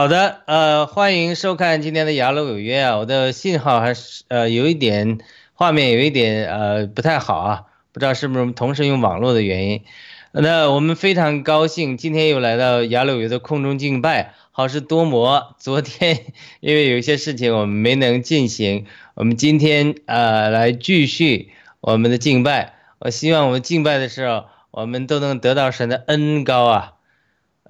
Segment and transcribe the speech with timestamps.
[0.00, 5.18] 好的，呃，欢迎收看今天的《雅鲁有约》啊，我的信号还是呃有一点，
[5.52, 9.82] 画面有一点呃不太好啊，不知道是不是我们同时用网络的原因。
[10.32, 15.54] 那我们非常高兴今天又来到雅鲁有的空中敬拜，好事多磨。
[15.58, 21.50] 昨天 因为有一些事情我们没能进行，我们今天呃来继续
[21.82, 22.72] 我们的敬拜。
[23.00, 26.92] 我希望我们敬拜的时候，我们都能得到神的恩高啊。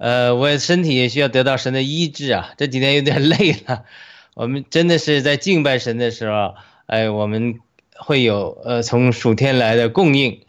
[0.01, 2.55] 呃，我身体也需要得到神的医治啊！
[2.57, 3.85] 这几天有点 累了。
[4.33, 6.55] 我们真的是在敬拜神的时候，
[6.87, 7.59] 哎，我们
[7.95, 10.41] 会有呃从暑天来的供应。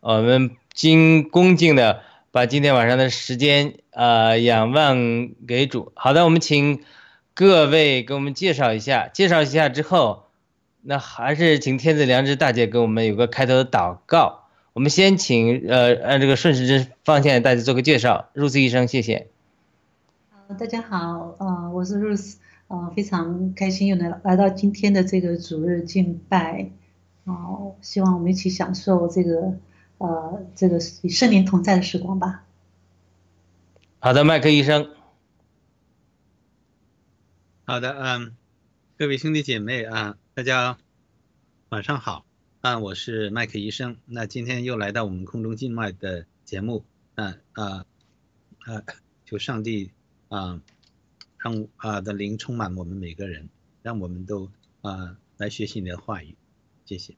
[0.00, 2.02] 我们经恭敬的
[2.32, 5.90] 把今天晚上的时间呃仰望给主。
[5.94, 6.82] 好的，我们请
[7.32, 10.24] 各位给我们介绍一下，介绍一下之后，
[10.82, 14.47] 那还是请天子良知大姐给我们有个开头的祷告。
[14.78, 19.26] 我们先请呃按这个顺时针方向大家做个介绍，Rose 医生，谢谢。
[20.46, 22.36] 呃，大家好，呃，我是 Rose，
[22.68, 26.70] 呃，非常开心又能来到今天的这个主日敬拜，
[27.24, 29.52] 呃，希望我们一起享受这个
[29.98, 32.44] 呃这个与圣灵同在的时光吧。
[33.98, 34.90] 好的，麦克医生。
[37.64, 38.36] 好的，嗯，
[38.96, 40.78] 各位兄弟姐妹啊，大家
[41.70, 42.27] 晚上好。
[42.68, 43.96] 啊，我是麦克医生。
[44.04, 46.84] 那今天又来到我们空中静脉的节目，
[47.14, 47.86] 那啊
[48.58, 48.84] 啊！
[49.24, 49.90] 求上帝
[50.28, 50.60] 啊，
[51.38, 53.48] 让啊的灵充满我们每个人，
[53.80, 54.50] 让我们都
[54.82, 56.36] 啊来学习你的话语。
[56.84, 57.14] 谢谢。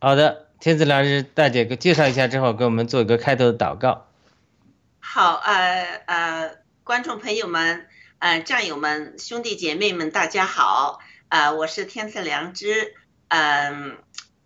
[0.00, 4.06] 好的，天子良日大姐给介绍一下之后，给我们做一个开头的祷告。
[5.00, 7.88] 好，呃呃，观众朋友们，
[8.20, 11.00] 呃，战友们，兄弟姐妹们，大家好。
[11.32, 12.92] 啊，我是天赐良知，
[13.28, 13.96] 嗯，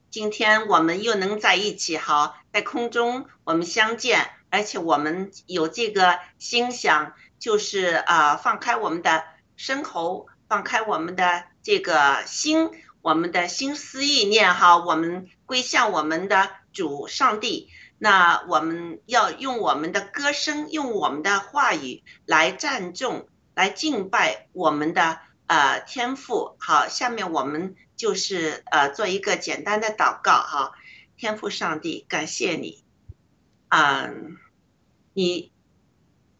[0.09, 9.25] 今天我们又能在一起，好，在空中我们相见，而且我们有这个心想，就是啊，放开我们的
[9.57, 12.71] 身喉，放开我们的这个心，
[13.03, 17.69] 我们的心思意念，哈，我们归向我们的主上帝，
[17.99, 25.19] 那我们要用我们的歌声，用我们的话语来赞颂，来敬拜我们的。
[25.47, 30.73] 呃，天赋好，下面我们就是呃做一个简单的祷告哈。
[31.17, 32.85] 天赋上帝，感谢你，
[33.69, 34.37] 嗯，
[35.15, 35.53] 你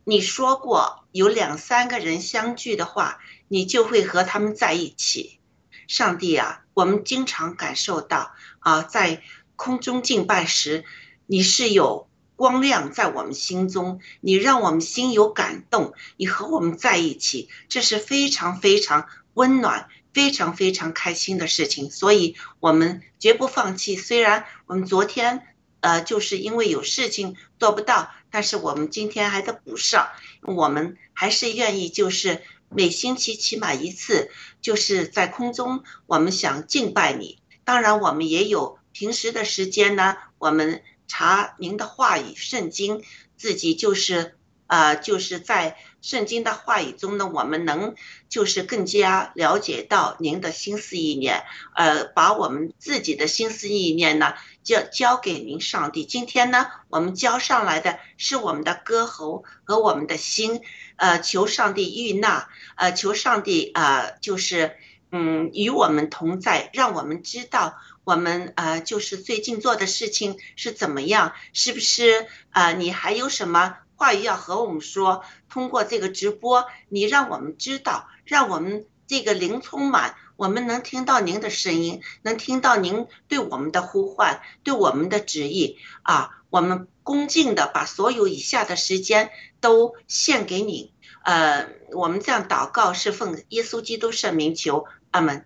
[0.05, 5.41] 你说过有两三个人相聚的话，你就会和他们在一起。
[5.89, 9.23] 上帝啊，我们经常感受到啊，在
[9.55, 10.85] 空中敬拜时，
[11.27, 12.09] 你是有。
[12.37, 21.91] 光亮在我们心中，你让我们心有感动，你和我们在一起，这是非常非常温暖、非常非常开心的事情。
[21.91, 23.97] 所以，我们绝不放弃。
[23.97, 25.47] 虽然我们昨天，
[25.81, 30.09] 呃，就是因为有事情做不到，但是我们今天还得补上。
[30.43, 34.31] 我们还是愿意，就是每星期起码一次，
[34.61, 37.39] 就是在空中，我们想敬拜你。
[37.65, 40.83] 当然，我们也有平时的时间呢，我们。
[41.09, 43.03] 查您的话语，圣经
[43.37, 44.37] 自己就是
[44.67, 47.95] 呃，就是在圣经的话语中呢，我们能
[48.29, 51.45] 就是更加了解到您的心思意念，
[51.75, 56.05] 呃，把我们自己的心思意念呢交交给您上帝。
[56.05, 60.61] 今天呢，我们交上来的是我们的歌喉和我们的心，
[60.97, 64.77] 呃，求上帝悦纳，呃，求上帝啊，就是
[65.13, 67.77] 嗯，与我们同在，让我们知道。
[68.07, 71.33] 我们呃，就是最近做的事情是怎么样？
[71.53, 72.71] 是不是啊？
[72.71, 75.25] 你还有什么话语要和我们说？
[75.49, 86.45] 通过这个直播，你让我们知道，让我们这个灵充满，我们能听到您的声音，能听到您对我们的呼唤，对我们的旨意啊！
[86.49, 89.31] 我们恭敬的把所有以下的时间
[89.61, 90.93] 都献给你。
[91.25, 95.45] 呃，我们这样祷告是奉耶稣基督圣名求，阿门。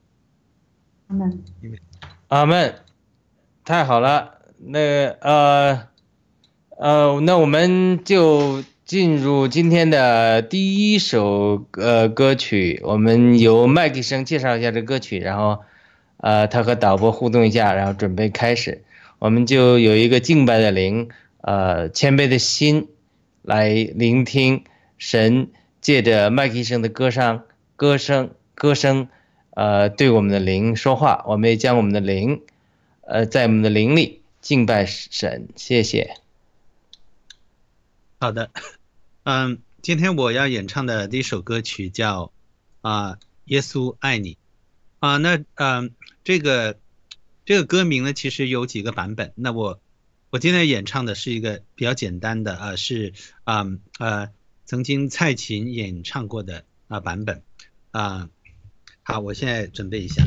[1.08, 1.42] 阿门。
[2.30, 2.76] 阿门，
[3.64, 5.88] 太好了，那呃
[6.78, 15.58] 呃，那我们就进入今天的第一首呃歌曲，我们由麦克生介绍一下这歌曲，然后
[16.18, 18.84] 呃他和导播互动一下，然后准备开始，
[19.18, 21.08] 我们就有一个敬拜的灵，
[21.40, 22.86] 呃谦卑的心
[23.42, 24.62] 来聆听
[24.98, 25.48] 神
[25.80, 27.42] 借着麦克生的歌声
[27.74, 29.08] 歌声歌声。
[29.60, 32.40] 呃，对我们的灵说话，我们也将我们的灵，
[33.02, 35.50] 呃，在我们的灵里敬拜神。
[35.54, 36.16] 谢谢。
[38.18, 38.50] 好的，
[39.24, 42.24] 嗯，今天我要演唱的第一首歌曲叫
[42.80, 44.32] 《啊，耶稣爱你》
[44.98, 45.18] 啊。
[45.18, 45.90] 那嗯，
[46.24, 46.78] 这个
[47.44, 49.34] 这个歌名呢，其实有几个版本。
[49.34, 49.78] 那我
[50.30, 53.12] 我今天演唱的是一个比较简单的啊，是
[53.44, 53.66] 啊
[53.98, 54.30] 呃
[54.64, 57.42] 曾经蔡琴演唱过的啊版本
[57.90, 58.30] 啊。
[59.10, 60.22] 啊，我现在准备一下。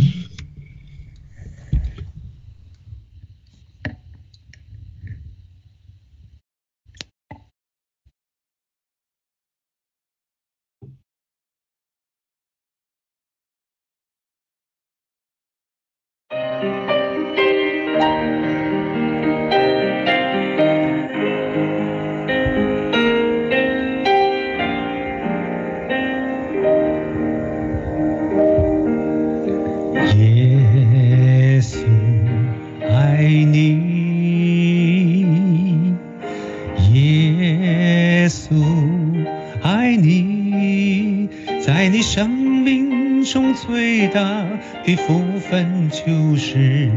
[41.83, 44.45] 在你生命中最大
[44.85, 46.89] 的福分就是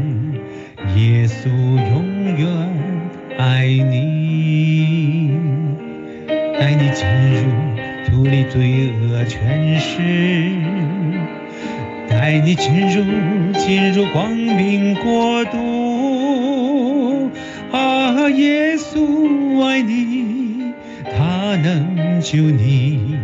[0.95, 2.47] 耶稣永远
[3.37, 5.29] 爱你，
[6.57, 7.05] 带你进
[7.35, 7.43] 入
[8.07, 9.99] 脱离罪恶权势，
[12.07, 13.03] 带你进入
[13.59, 17.29] 进入光明国度。
[17.73, 20.71] 啊，耶稣爱你，
[21.03, 23.16] 他能救你，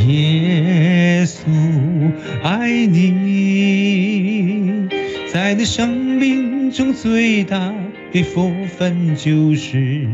[0.06, 1.40] 耶稣
[2.42, 4.86] 爱你。
[5.32, 7.72] 在你生命中最大
[8.12, 10.06] 的福分就是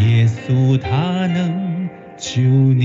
[0.00, 2.84] 耶稣，他能救你，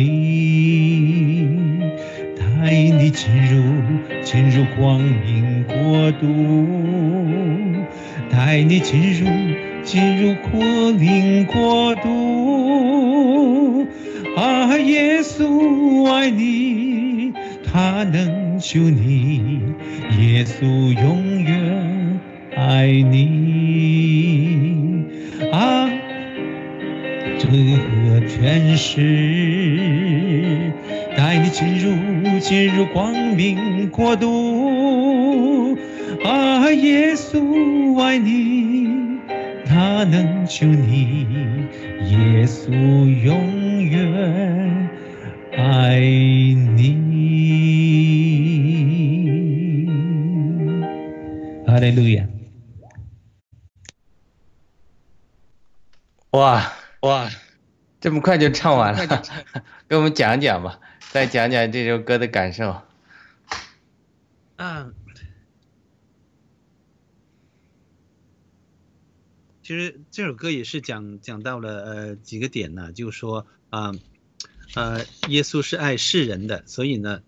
[4.31, 6.27] 进入光明国度，
[8.29, 9.25] 带你进入
[9.83, 13.88] 进入光明国度。
[14.38, 17.33] 啊，耶稣爱你，
[17.65, 19.63] 他能救你，
[20.19, 22.19] 耶稣永远。
[22.55, 23.25] 爱你
[25.51, 25.89] 啊，
[27.39, 28.95] 罪恶全是
[31.17, 31.89] 带你进入
[32.50, 35.77] 进入光明国度
[36.25, 39.20] 啊，耶稣爱你，
[39.68, 41.27] 他能救你，
[42.10, 42.72] 耶稣
[43.06, 44.89] 永远
[45.56, 46.98] 爱你。
[51.68, 52.27] 哈利路亚。
[56.32, 57.29] 哇哇，
[58.01, 59.22] 这么快就唱完了，
[59.88, 60.79] 给我们讲讲吧，
[61.11, 62.83] 再讲讲这首歌的感受。
[64.57, 64.93] 嗯，
[69.63, 73.91] 其实这首歌也是讲讲到了呃几个点呢，就是说啊
[74.75, 77.23] 呃耶稣是爱世人的，所以呢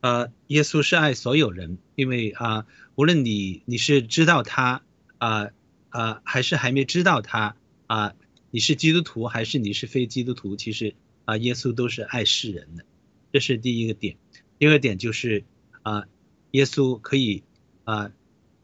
[0.00, 4.80] 呃耶稣是爱所有人，因为啊无论你你是知道他
[5.18, 5.50] 啊
[5.90, 7.54] 啊还是还没知道他
[7.86, 8.14] 啊。
[8.50, 10.56] 你是基督徒还是你是非基督徒？
[10.56, 10.94] 其实
[11.26, 12.86] 啊，耶稣都是爱世人的，
[13.32, 14.16] 这是第一个点。
[14.58, 15.44] 第二个点就是
[15.82, 16.06] 啊，
[16.52, 17.44] 耶稣可以
[17.84, 18.12] 啊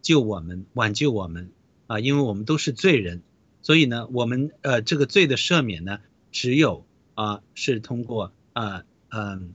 [0.01, 1.53] 救我们，挽救我们
[1.87, 3.23] 啊，因为我们都是罪人，
[3.61, 6.01] 所以呢，我们呃这个罪的赦免呢，
[6.31, 9.53] 只有啊是通过啊嗯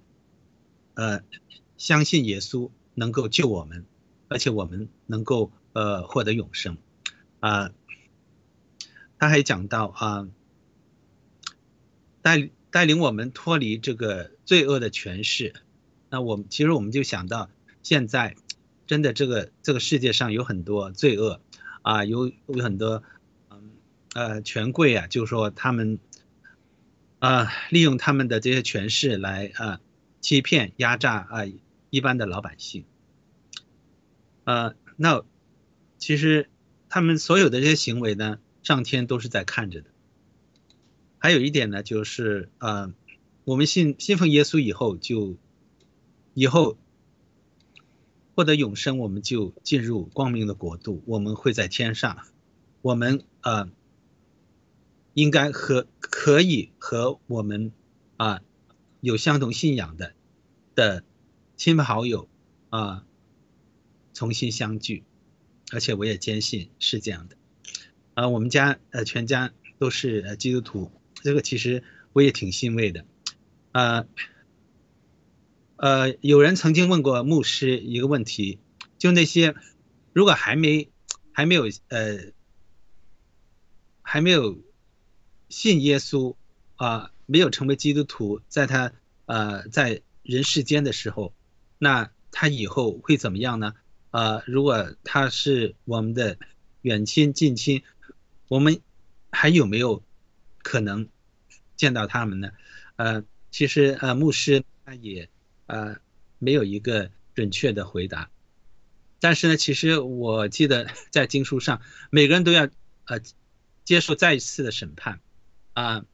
[0.94, 1.22] 呃
[1.78, 3.86] 相信耶稣能够救我们，
[4.28, 6.78] 而且我们能够呃获得永生
[7.40, 7.72] 啊。
[9.20, 10.30] 他还讲到啊，
[12.22, 15.54] 带带领我们脱离这个罪恶的权势。
[16.10, 17.52] 那我们其实我们就想到，
[17.84, 18.36] 现在
[18.88, 21.42] 真的这个这个世界上有很多罪恶
[21.84, 23.04] 啊，有有很多
[23.52, 23.74] 嗯
[24.14, 26.00] 呃权贵啊，就是说他们
[27.20, 29.82] 啊利用他们的这些权势来啊
[30.22, 31.46] 欺骗压榨啊
[31.90, 32.86] 一般的老百姓。
[34.46, 35.24] 呃，那
[35.98, 36.50] 其实
[36.88, 38.40] 他们所有的这些行为呢？
[38.64, 39.90] 上天都是在看着的。
[41.20, 42.94] 还有一点呢，就是呃，
[43.48, 45.38] 我们信信奉耶稣以后，就
[46.34, 46.78] 以后
[48.36, 52.28] 获得永生，我们就进入光明的国度，我们会在天上。
[52.82, 53.70] 我们呃，
[55.14, 57.72] 应该和可以和我们
[58.18, 58.42] 啊
[59.00, 60.14] 有相同信仰的
[60.76, 61.06] 的
[61.56, 62.28] 亲朋好友
[62.70, 63.06] 啊
[64.14, 65.06] 重新相聚，
[65.72, 67.38] 而且我也坚信是这样的。
[68.14, 73.06] 啊，我们家呃全家都是呃基督徒，这个其实我也挺欣慰的。
[73.78, 74.08] 呃，
[75.76, 78.60] 呃，有人曾经问过牧师一个问题，
[78.98, 79.54] 就那些
[80.14, 80.90] 如果还没
[81.32, 82.18] 还没有呃
[84.02, 84.60] 还没有
[85.48, 86.36] 信耶稣
[86.76, 88.94] 啊，没有成为基督徒，在他
[89.28, 91.36] 呃在人世间的时候，
[91.78, 93.76] 那他以后会怎么样呢？
[94.10, 96.40] 呃，如果他是我们的
[96.82, 97.84] 远亲近亲，
[98.48, 98.82] 我们
[99.30, 100.02] 还有没有
[100.64, 101.10] 可能
[101.76, 102.50] 见到他们呢？
[102.96, 105.30] 呃，其实呃，牧师他也
[105.66, 105.98] 呃
[106.40, 108.30] 没有一个准确的回答。
[109.20, 112.70] 但是呢，其实我记得 在经书上，每个人都要
[113.06, 113.20] 呃
[113.84, 115.20] 接受再一次的审判
[115.74, 116.06] 啊，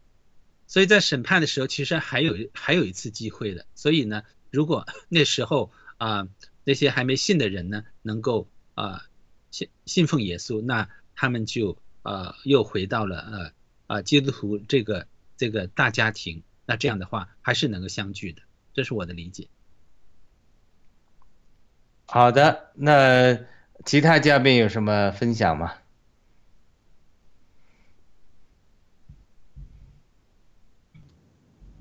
[0.67, 3.65] 所以在审判的时候，其实还有还有一次机会的。
[3.75, 6.27] 所以呢，如果 那时候啊
[6.63, 9.03] 那些还没信的人呢，能够啊
[9.51, 13.51] 信信奉耶稣，那他们就呃又回到了呃
[13.97, 18.41] 啊基督徒这个这个大家庭，那这样的话还是能够相聚的，
[18.73, 19.47] 这是我的理解。
[22.05, 23.39] 好的，那
[23.85, 25.73] 其他嘉宾有什么分享吗？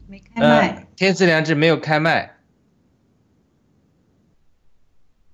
[0.06, 0.86] 没开麦。
[0.96, 2.38] 天赐良知没有开麦。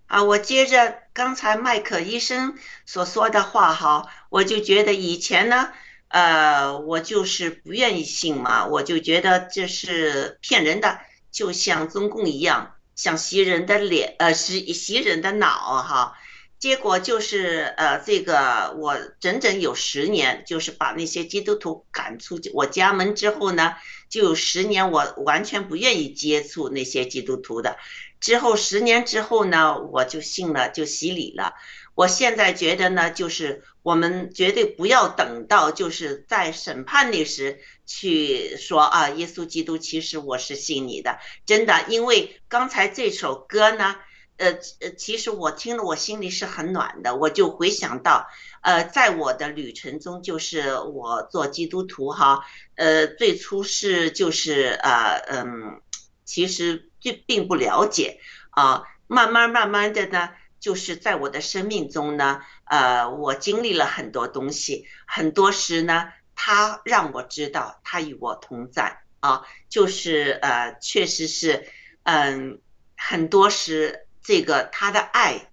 [0.06, 5.72] 啊，我接着刚才麦克医生所说的话哈，我就觉得以前呢，
[6.08, 10.98] 呃，我就是不愿意信嘛，我就觉得这是骗人的，
[11.30, 12.74] 就像中共一样。
[12.96, 15.48] 想洗人的脸，呃，洗洗人的脑，
[15.84, 16.14] 哈，
[16.58, 23.76] 结果就是呃，这个我整整有十年，就是把那些基督徒赶出我家门之后呢，
[24.08, 27.76] 就有十年我完全不愿意接触那些基督徒的。
[28.18, 31.54] 之后十年之后呢，我就信了，就洗礼了。
[31.94, 43.96] 我现在觉得呢，就是我们绝对不要等到就是在审判那时去说啊，耶稣基督，其实我是信你的，真的，因为刚才这首歌呢，
[44.36, 48.26] 呃呃，其实我听了我心里是很暖的，我就回想到，
[48.60, 55.80] 呃，在我的旅程中，就是我做基督徒哈，呃，最初是就是呃嗯，
[56.26, 60.28] 其实就并不了解啊，慢慢慢慢的呢。
[60.60, 71.66] 就是在我的生命中呢，呃，我经历了很多东西，很多时呢，他让我知道他与我同在啊，就是呃，确实是，
[72.02, 72.60] 嗯，
[72.96, 75.50] 很多时这个他的爱，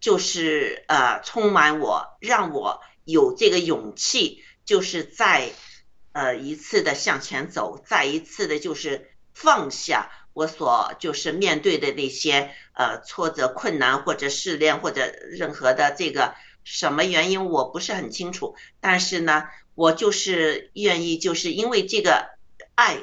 [0.00, 5.50] 就是呃，充满我，让我有这个勇气，就是在
[6.12, 10.10] 呃一次的向前走，再一次的就是放下。
[10.38, 18.54] 我所就是面对的那些呃挫折、困难或者试炼或者任何的这个什么原因，我不是很清楚。
[18.78, 22.28] 但是呢，我就是愿意，就是因为这个
[22.76, 22.98] 爱，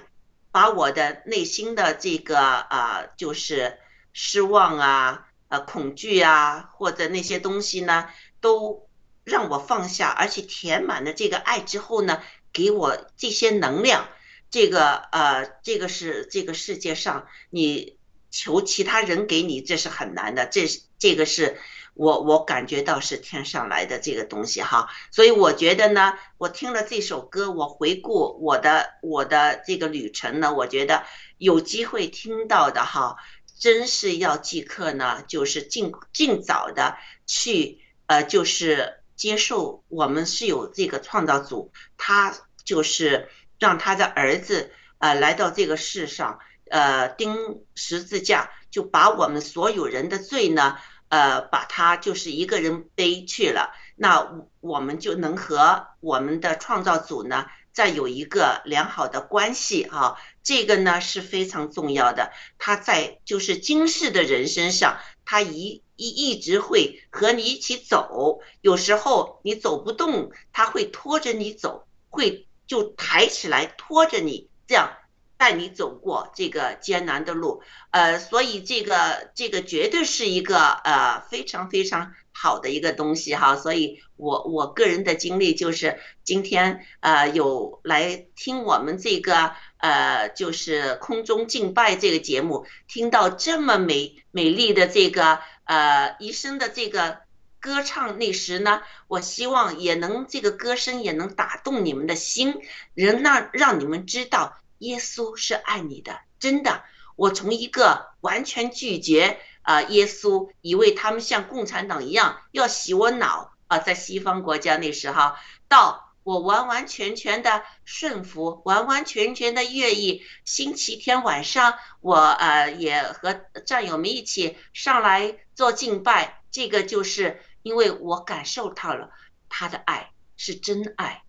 [0.54, 3.80] 把我的内心的这个啊，就是
[4.14, 8.08] 失望啊、呃恐惧啊，或者那些东西呢，
[8.40, 8.88] 都
[9.26, 12.22] 让我放下，而且填满了这个爱之后呢，
[12.54, 14.08] 给我这些能量。
[14.52, 17.98] 这个呃，这个是这个世界上你
[18.32, 20.46] 求其他人给你，这是很难的。
[20.46, 21.58] 这是这个是
[21.94, 24.90] 我我感觉到是天上来的这个东西哈。
[25.12, 31.04] 所以我觉得呢，我听了这首歌，我回顾我的我的这个旅程呢，我觉得
[31.38, 33.18] 有机会听到的哈，
[33.60, 42.34] 真是要即刻呢，就是尽尽早的去呃，就是接受我们是有这个创造主，他
[42.64, 43.28] 就是。
[43.60, 50.78] 让他的儿子呃来到这个世上，呃钉十字架，就把我们所有人的罪呢，
[51.10, 62.32] 呃把他就是一个人背去了，那我们就能和我们的创造主呢再有一个良好的关系啊，这个呢是非常重要的。
[62.58, 72.45] 他在就是今世的人身上，他一一一直会和你一起走，有时候你走不动，他会拖着你走，会。
[72.68, 74.92] 就抬起来拖着你，这样
[75.38, 83.56] 带你走过这个艰难的路，呃，所以这个这个绝对是一个呃非常非常好的一个东西哈。
[83.56, 97.25] 所以我我个人的经历就是今天呃有来听我们这个呃就是空中敬拜这个节目，听到这么美美丽的这个呃一生的这个。
[97.66, 102.62] 歌唱那时呢，我希望也能这个歌声也能打动你们的心，
[102.94, 106.84] 人让让你们知道耶稣是爱你的，真的。
[107.16, 115.34] 我从一个完全拒绝啊耶稣，以为他们像共产党一样要洗我脑啊，在西方国家那时候，
[115.68, 120.22] 到我完完全全的顺服，完完全全的愿意。
[120.44, 127.42] 星期天晚上，我呃也和战友们一起上来做敬拜，这个就是。
[127.66, 129.10] 因为我感受到了
[129.50, 131.24] 他的爱是真爱，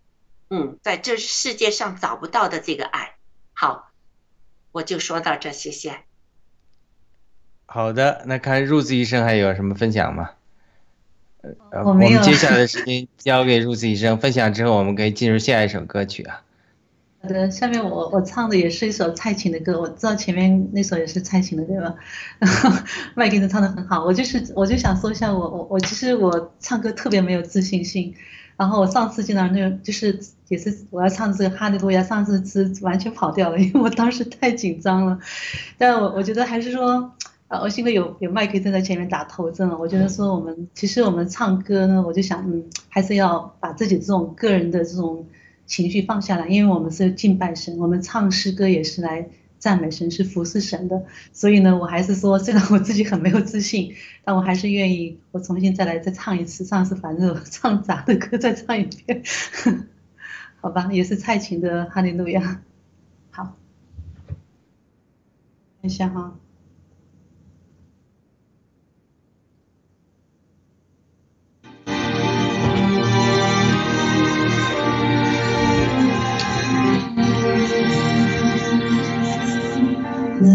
[0.51, 3.15] 嗯，在这世界上找不到的这个爱。
[3.53, 3.89] 好，
[4.71, 6.01] 我就说到这，谢谢。
[7.65, 10.29] 好的，那看 Rose 医生还有什么分享吗？
[11.71, 16.43] 呃，我们接下来的时间交给 Rose 医生分享之后，我们可以进入下一首歌曲啊。
[17.27, 21.93] 的，下面我我唱的也是一首蔡琴的歌，我知道前面那首也是蔡琴的对吧？
[22.39, 22.71] 然 后
[23.15, 28.15] 麦克的唱的很好，我就是我就想说一下我我我其实我唱歌特别没有自信心，
[28.55, 35.19] 然后我上次进到那个就是也是我要唱这个哈利路亚，上次是完全跑掉了，因为我当时太紧张了，
[35.77, 37.13] 但我我觉得还是说。
[37.49, 39.77] 啊，我幸亏有有麦克正在前面打头阵了。
[39.77, 45.25] 我觉得说我们其实我们唱歌呢，我就想，嗯，还是要把自己这种个人的这种
[45.67, 51.03] 情绪放下来，因为我们是敬拜神，我们唱诗歌也是来赞美神，是服侍神的。
[51.33, 56.63] 所以呢，我还是说，虽然我自己很没有自信，但我还是愿意，我重新再来再唱一次。
[56.65, 59.21] 上次反正唱杂的歌再唱一遍，
[60.61, 62.41] 好吧，也是蔡琴的《哈利路亚》。
[63.29, 63.55] 好，
[65.81, 66.39] 看一下哈。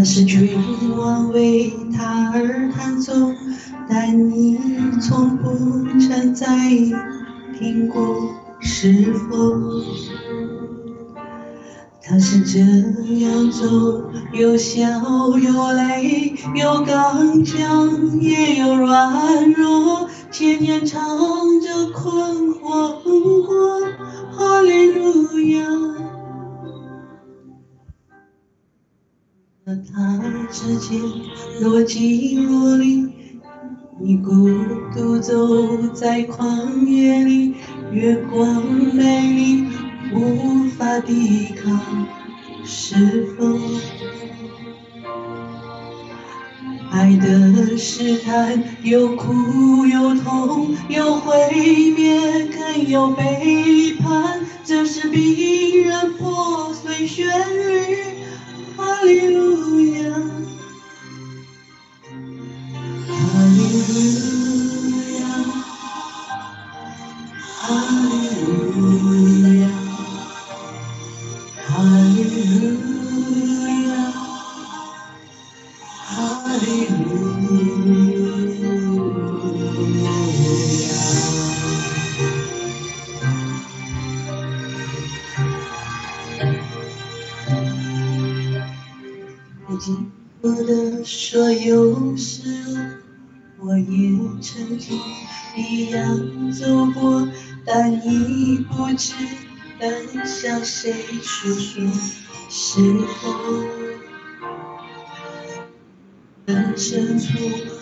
[0.03, 0.53] 那是绝
[0.97, 3.13] 望为他而弹奏，
[3.87, 4.59] 但你
[4.99, 6.93] 从不曾在意
[7.57, 8.03] 听过，
[8.59, 9.81] 是否？
[12.01, 14.81] 他是这样走，有笑
[15.41, 21.01] 有泪，有刚强也有软弱，千年唱
[21.61, 23.79] 着困惑不过，
[24.33, 25.65] 哈利路亚。
[29.65, 30.21] 和他
[30.51, 30.99] 之间
[31.61, 33.07] 若即若离，
[33.97, 34.49] 你孤
[34.93, 37.55] 独走在旷野里，
[37.93, 38.61] 月光
[38.93, 39.67] 美丽，
[40.13, 41.79] 无法抵抗，
[42.65, 43.57] 是否？
[46.91, 51.33] 爱的试探，有苦有痛，有毁
[51.95, 58.22] 灭，更有背叛，这是逼人破碎旋律。
[58.93, 59.33] 哈利
[95.55, 97.27] 一样走过，
[97.65, 99.13] 但你不知
[99.79, 99.89] 该
[100.25, 101.83] 向谁诉说，
[102.49, 102.81] 是
[103.21, 103.33] 否？
[106.45, 107.27] 人深处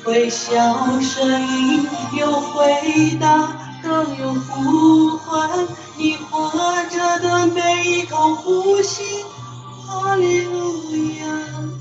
[0.06, 1.88] 微笑声音
[2.20, 5.50] 有回答，更有呼唤，
[5.98, 6.52] 你活
[6.92, 9.24] 着的每一口呼吸，
[9.88, 11.81] 哈利路亚。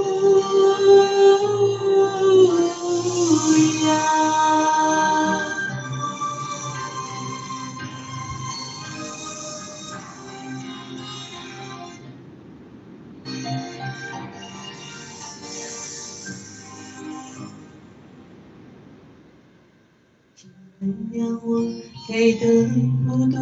[22.21, 22.69] 给的
[23.07, 23.39] 不多，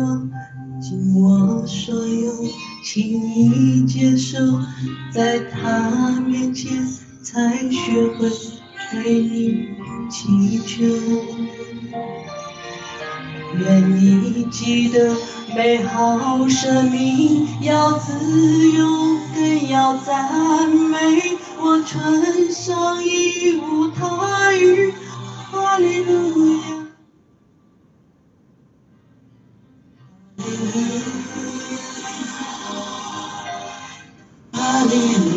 [0.79, 2.31] 尽我所有，
[2.81, 4.37] 请你接受，
[5.11, 6.87] 在他面前
[7.21, 8.29] 才学会
[8.89, 9.67] 对你
[10.09, 10.85] 祈求。
[13.57, 15.13] 愿你记得，
[15.53, 18.87] 美好生命要自由，
[19.35, 20.97] 更要赞美。
[21.59, 24.93] 我穿上一舞台语，
[25.51, 26.88] 哈利路亚。
[34.89, 35.28] 哈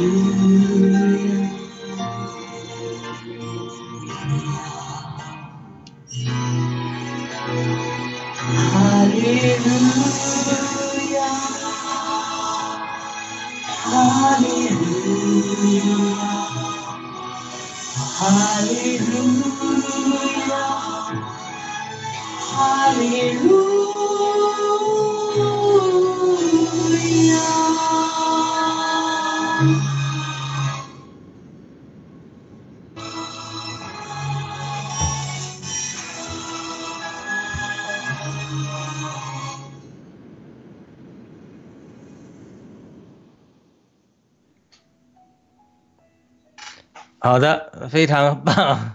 [47.24, 48.94] 好的，非常棒。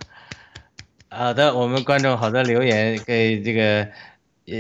[1.08, 3.88] 好的，我们观众好多留言给这个
[4.46, 4.56] 呃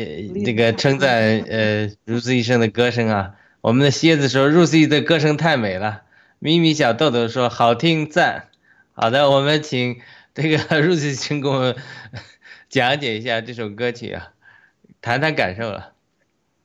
[0.46, 3.36] 这个称赞呃如斯医生的歌声啊。
[3.60, 6.04] 我们的蝎子说如斯的歌声太美了。
[6.40, 8.48] 咪咪小豆豆说好听赞。
[8.94, 10.00] 好的，我们请
[10.34, 11.76] 这个 如斯医生给我们
[12.70, 14.30] 讲解一下这首歌曲啊，
[15.02, 15.92] 谈谈感受了。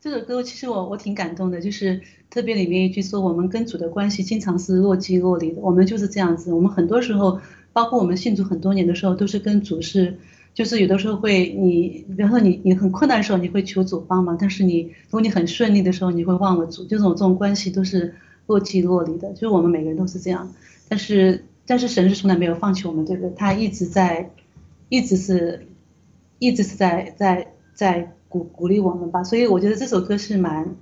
[0.03, 6.53] 这首歌其实我我挺感动的，就是特别里面一句说我们跟主的关系经常是若即若离的，我们就是这样子。
[6.53, 7.41] 我们很多时候，
[7.73, 10.19] 包括我们信主很多年的时候，都是跟主是，
[10.55, 18.13] 就是有的时候会你，比方说你你很困难的时候，你会求主帮忙，但是你如果你很顺利的时候，你会忘了主，这种这种关系都是
[18.49, 20.53] 若即若离的，就是我们每个人都是这样。
[20.89, 23.33] 但是但是神是从来没有放弃我们，对不对？
[23.37, 24.33] 他一直在，
[24.89, 25.65] 一直是，
[26.41, 28.13] 一直是在在在。
[28.33, 30.75] 鼓鼓励我们吧，所以我觉得这首歌是蛮，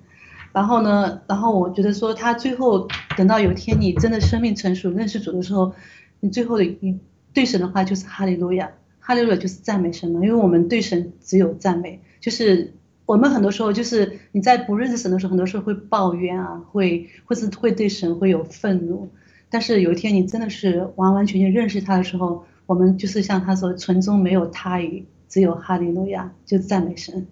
[0.52, 2.86] 然后呢，然后我觉得说他最后
[3.16, 5.72] 等到有一天你真的生命成熟认识主的时候，
[6.20, 6.96] 你最后的一
[7.34, 12.72] 对神的话就是哈利路亚，哈利路亚就是赞美神嘛，因为我们对神只有赞美，就是
[13.04, 19.08] 我们很多时候就是你在不认识神的时候，很多时候会抱怨啊，会或是会对神会有愤怒，
[19.50, 27.26] 但是有一天你真的是完完全全认识他的时候，我们就是像他说，纯中没有他语，只有哈利路亚，就是赞美神。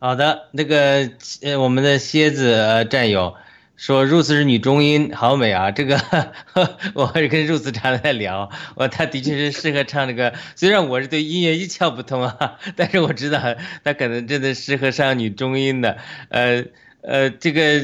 [0.00, 1.10] 好的，那个
[1.42, 3.34] 呃，我们的蝎子战友
[3.76, 5.72] 说，Rose 是女中音，好美啊！
[5.72, 5.98] 这个
[6.94, 10.34] 我还是跟 Rose 常在聊，我她的确是适合唱这个。
[10.54, 13.40] 虽然我是对音乐一窍不通啊，但是我知道
[13.82, 15.98] 她可能真的适合上女中音的。
[16.28, 16.64] 呃
[17.02, 17.78] 呃，这个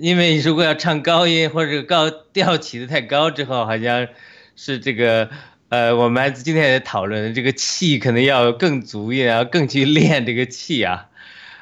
[0.00, 4.08] 因为如果要唱高音或者高调起的太高之后，好像
[4.56, 5.28] 是这个
[5.68, 11.07] 呃，我们今天也讨论这个气可能要更足一点，要更去练这个气啊。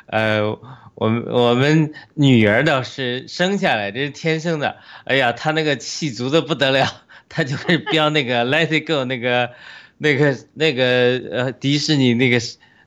[0.07, 0.59] 呃，
[0.95, 6.87] 我们我们女儿倒是生下来这是天生的，哎呀，她那个气足的不得了，
[7.29, 9.51] 她就是飙那个 Let It Go 那个
[9.99, 10.85] 那个那个
[11.33, 12.39] 呃迪士尼那个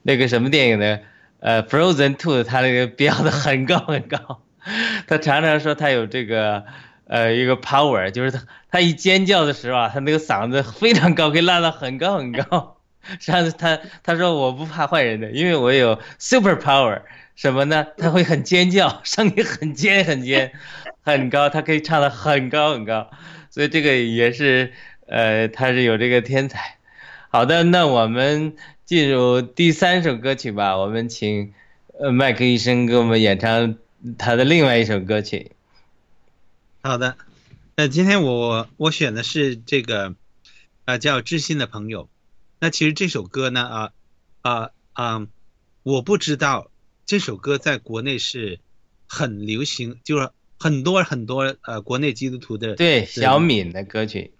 [0.02, 1.02] 那个什么电影的
[1.40, 4.42] 呃 Frozen Two，她那个飙的很高很高，
[5.08, 6.64] 她常常说她有这个
[7.06, 12.79] 呃一个 power，就是她她一尖叫的时候啊，她那个嗓子非常高，可以拉到很高很高。
[13.20, 17.02] 上次他他说我不怕坏人的，因为我有 super power，
[17.36, 17.88] 什么呢？
[17.98, 20.52] 他会很尖叫，声音很尖很尖，
[21.02, 23.10] 很高，他可以唱的很高很高，
[23.50, 24.74] 所以这个也是
[25.08, 26.78] 呃他是有这个天才。
[27.30, 31.54] 好的，那我们进入第三首歌曲吧，我们请
[32.00, 33.76] 呃麦克医生给我们演唱
[34.18, 35.52] 他的另外一首歌曲。
[36.84, 37.16] 好的，
[37.76, 40.14] 那今天我我选的是这个
[40.86, 42.08] 啊叫知心的朋友。
[42.62, 43.94] 那其实这首歌呢，啊，
[44.42, 45.28] 啊啊，
[45.84, 46.70] 我不知道
[47.06, 48.60] 这首歌在国内是
[49.08, 54.34] 很流行，就是很多很多呃国内基督徒的对小敏的歌曲，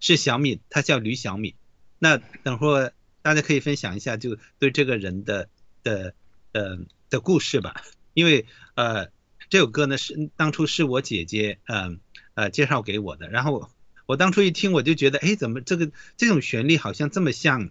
[0.00, 1.54] 是小敏，她叫吕小敏。
[1.98, 5.50] 那等会儿大家可以分享一下，就对这个人的
[5.82, 6.14] 的
[6.52, 6.78] 呃
[7.10, 7.82] 的故事吧，
[8.14, 9.08] 因为呃
[9.50, 12.00] 这首歌呢是当初是我姐姐嗯
[12.32, 13.70] 呃介绍给我的，然后。
[14.06, 17.70] 我当初一听，我就觉得，哎，怎么这个这种旋律好像这么像，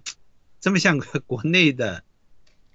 [0.59, 2.03] 这么像国内的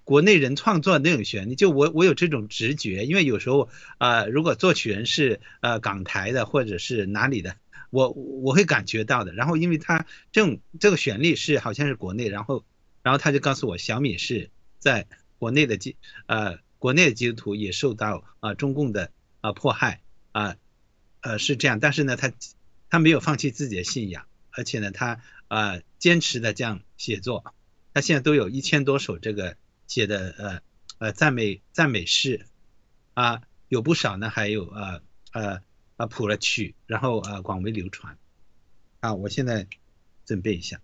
[0.05, 1.55] 国内人创作的那种旋律？
[1.55, 7.57] 就我我有这种直觉，因为有时候啊，如果作曲人是呃港台的或者是哪里的，
[7.91, 9.33] 我我会感觉到的。
[9.33, 12.65] 然后因为他这种这个旋律是好像是国内，然后
[13.03, 15.07] 然后他就告诉我，小米是在
[15.39, 20.57] 国内的基呃国内的基督徒也受到啊中共的啊迫害啊
[21.21, 22.31] 呃是这样，但是呢他。
[22.97, 27.53] 他没有放弃自己的信仰，而且呢，他呃坚持的这样写作，
[27.93, 30.61] 他现在都有一千多首这个写的呃
[30.97, 32.47] 呃赞美赞美诗，
[33.13, 35.61] 啊有不少呢，还有呃呃
[35.99, 38.17] 啊谱了曲，然后呃广为流传，
[39.01, 39.67] 啊我现在
[40.25, 40.81] 准备一下。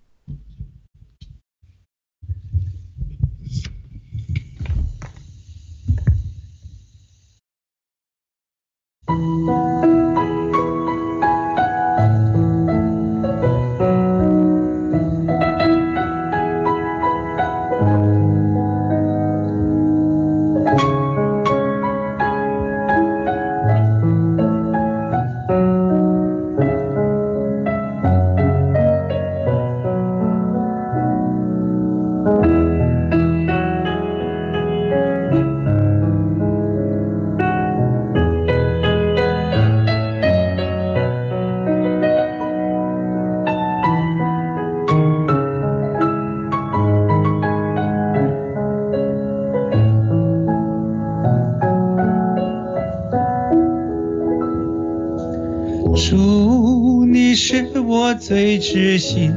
[58.73, 59.31] 知心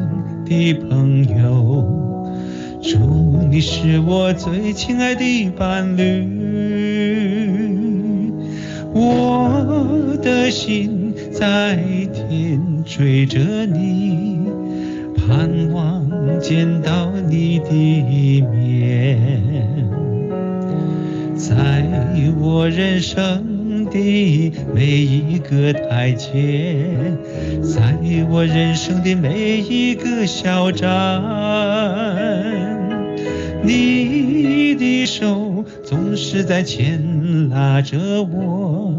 [0.46, 2.26] 的朋友，
[2.82, 2.98] 主
[3.52, 6.26] 你是我最亲爱的伴侣，
[8.94, 11.76] 我的心在
[12.14, 14.40] 天追着你，
[15.18, 19.30] 盼望见到你的面，
[21.36, 21.84] 在
[22.40, 26.88] 我人生的每一个台阶，
[27.62, 27.98] 在
[28.30, 29.14] 我人生的
[30.26, 31.22] 小站，
[33.62, 38.92] 你的手总是在牵拉着我，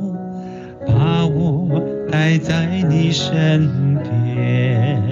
[0.86, 3.68] 把我带在你身
[4.34, 5.02] 边，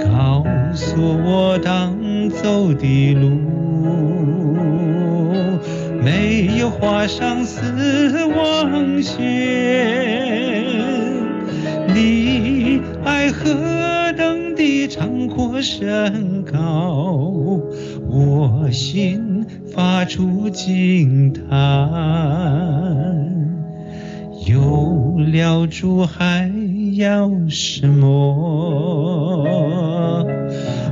[0.00, 1.94] 告诉我当
[2.30, 3.30] 走的路。
[6.02, 7.60] 没有画上死
[8.24, 9.20] 亡线，
[11.94, 14.01] 你爱何
[14.88, 17.60] 长阔深高，
[18.08, 21.48] 我心发出惊叹。
[24.46, 26.52] 有了主还
[26.96, 28.08] 要什么？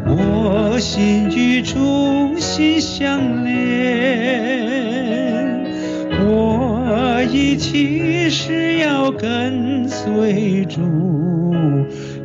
[0.06, 1.76] 我心与主
[2.38, 3.60] 心相连。
[7.24, 10.80] 一起是要跟随主，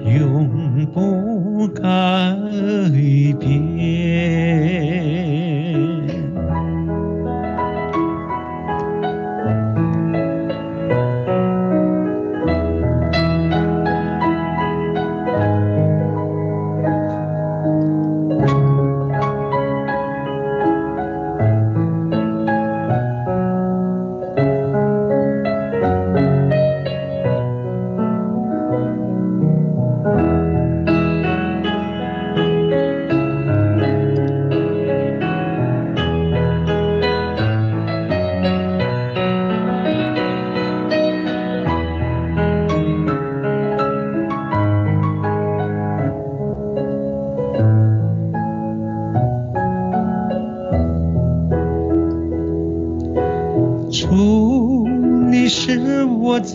[0.05, 1.81] 永不改
[3.39, 3.74] 变。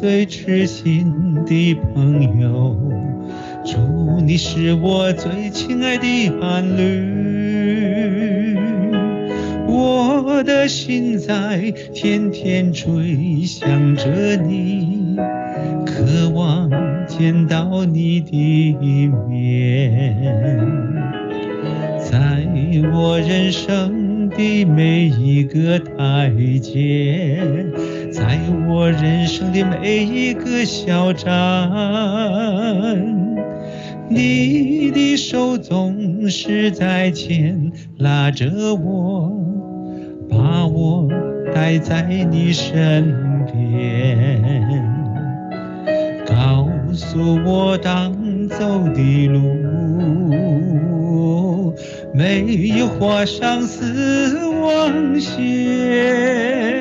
[0.01, 1.13] 最痴心
[1.45, 2.75] 的朋友，
[3.67, 8.57] 主，你是我最亲爱的伴侣，
[9.69, 15.19] 我的心在天天追想着你，
[15.85, 16.71] 渴望
[17.07, 20.17] 见到你的面，
[21.99, 22.49] 在
[22.91, 26.33] 我人生的每一个台
[26.63, 27.39] 阶，
[28.12, 31.31] 在我人生的每一个小站，
[34.09, 39.31] 你的手总是在牵拉着我，
[40.29, 41.09] 把我
[41.55, 43.14] 带在你身
[43.46, 44.42] 边，
[46.27, 48.12] 告诉我当
[48.49, 48.57] 走
[48.92, 49.40] 的路，
[52.12, 52.42] 没
[52.77, 56.80] 有画上死亡线。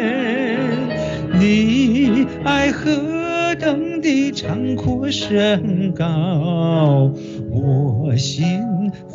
[1.39, 7.13] 你爱何等的长阔深高，
[7.49, 8.60] 我心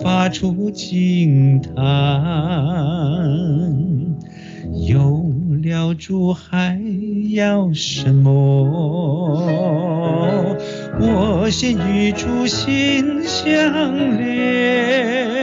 [0.02, 1.74] 发出惊叹。
[4.88, 5.30] 有
[5.62, 6.80] 了主还
[7.34, 8.32] 要什么？
[10.98, 15.37] 我心与主心相连，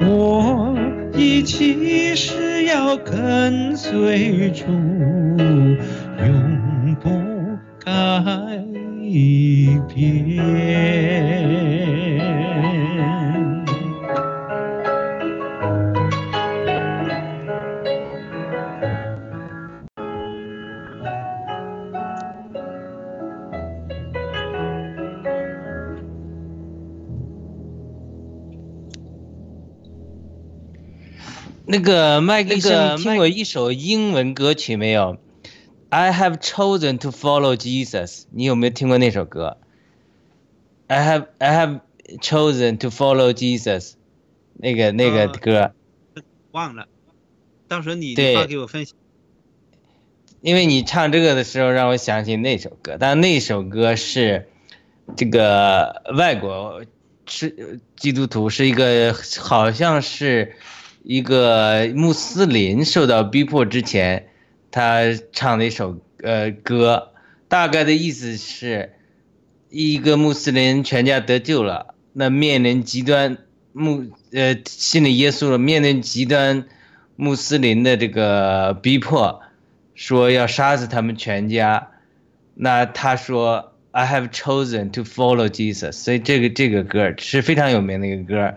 [0.00, 0.76] 我
[1.16, 4.64] 一起是要跟随主，
[6.18, 7.10] 永不
[7.84, 8.62] 改
[9.92, 11.79] 变。
[31.70, 35.18] 那个麦克医生，你听过一首英文歌曲没有
[35.88, 38.24] ？I have chosen to follow Jesus。
[38.32, 39.56] 你有没有听过那首歌
[40.88, 41.80] ？I have I have
[42.20, 43.92] chosen to follow Jesus。
[44.54, 45.72] 那个那个歌，
[46.50, 46.88] 忘了，
[47.68, 48.96] 到时候你对发给我分享。
[50.40, 54.48] 因为你唱这个的时候让我想起那首歌，但那首歌是
[55.16, 56.82] 这个外国
[57.26, 60.56] 是基督徒，是一个好像是
[61.02, 64.28] 一个穆斯林受到逼迫之前，
[64.70, 67.12] 他唱的一首呃歌，
[67.48, 68.92] 大概的意思是，
[69.70, 73.38] 一个穆斯林全家得救了，那面临极端
[73.72, 76.66] 穆呃信了耶稣了，面临极端
[77.16, 79.40] 穆斯林的这个逼迫，
[79.94, 81.88] 说要杀死他们全家，
[82.54, 88.54] 那他说 I have chosen to follow Jesus，所以这个这个歌是非常有名的一个歌，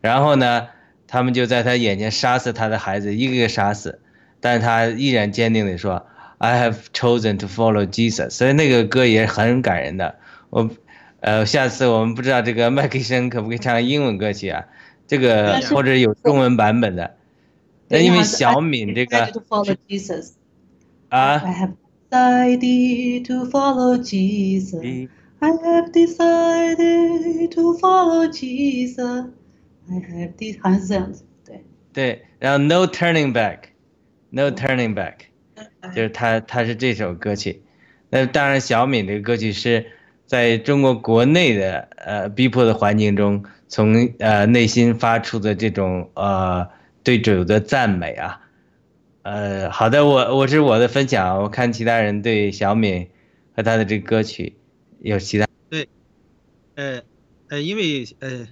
[0.00, 0.68] 然后呢，
[1.15, 3.99] 他们就在他眼前杀死他的孩子，一个个杀死，
[4.39, 6.05] 但是他依然坚定的说
[6.37, 10.15] I have chosen to follow Jesus，所以那个歌也很感人的。
[10.49, 10.69] 我，
[11.19, 14.65] 呃，下次我们不知道这个麦克医生可不可以唱英文歌曲啊？
[15.07, 17.15] 这个但是或者有中文版本的。
[17.89, 20.31] 那因为小敏这 I 个 decided to follow Jesus.
[21.09, 21.73] 啊 I，have
[22.09, 25.09] decided to follow Jesus.
[25.39, 29.25] I have decided to follow Jesus.
[29.88, 31.64] Have de 好像是这样子，对。
[31.92, 35.14] 对，然后 No turning back，No turning back，
[35.94, 37.62] 就是他他是这首歌曲。
[38.10, 39.86] 那当然，小敏这个歌曲是
[40.26, 46.68] 在中国国内的呃逼迫的环境中，从呃内心发出的这种呃
[47.02, 48.42] 对主的赞美啊。
[49.22, 53.08] 呃，好的，我我是我的分享，我看其他人对小敏
[53.56, 54.56] 和他的这个歌曲
[55.00, 55.88] 有其他对
[56.76, 57.02] 呃
[57.48, 58.46] 呃，因为呃，